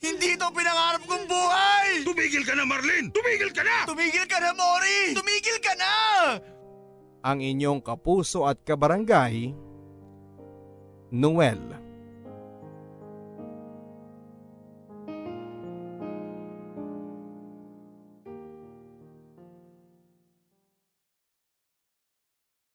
[0.00, 2.08] Hindi ito ang pinangarap kong buhay!
[2.08, 3.12] Tumigil ka na, Marlene!
[3.12, 3.84] Tumigil ka na!
[3.84, 5.12] Tumigil ka na, Mori!
[5.12, 5.94] Tumigil ka na!
[7.20, 9.52] Ang inyong kapuso at kabarangay,
[11.12, 11.60] Noel.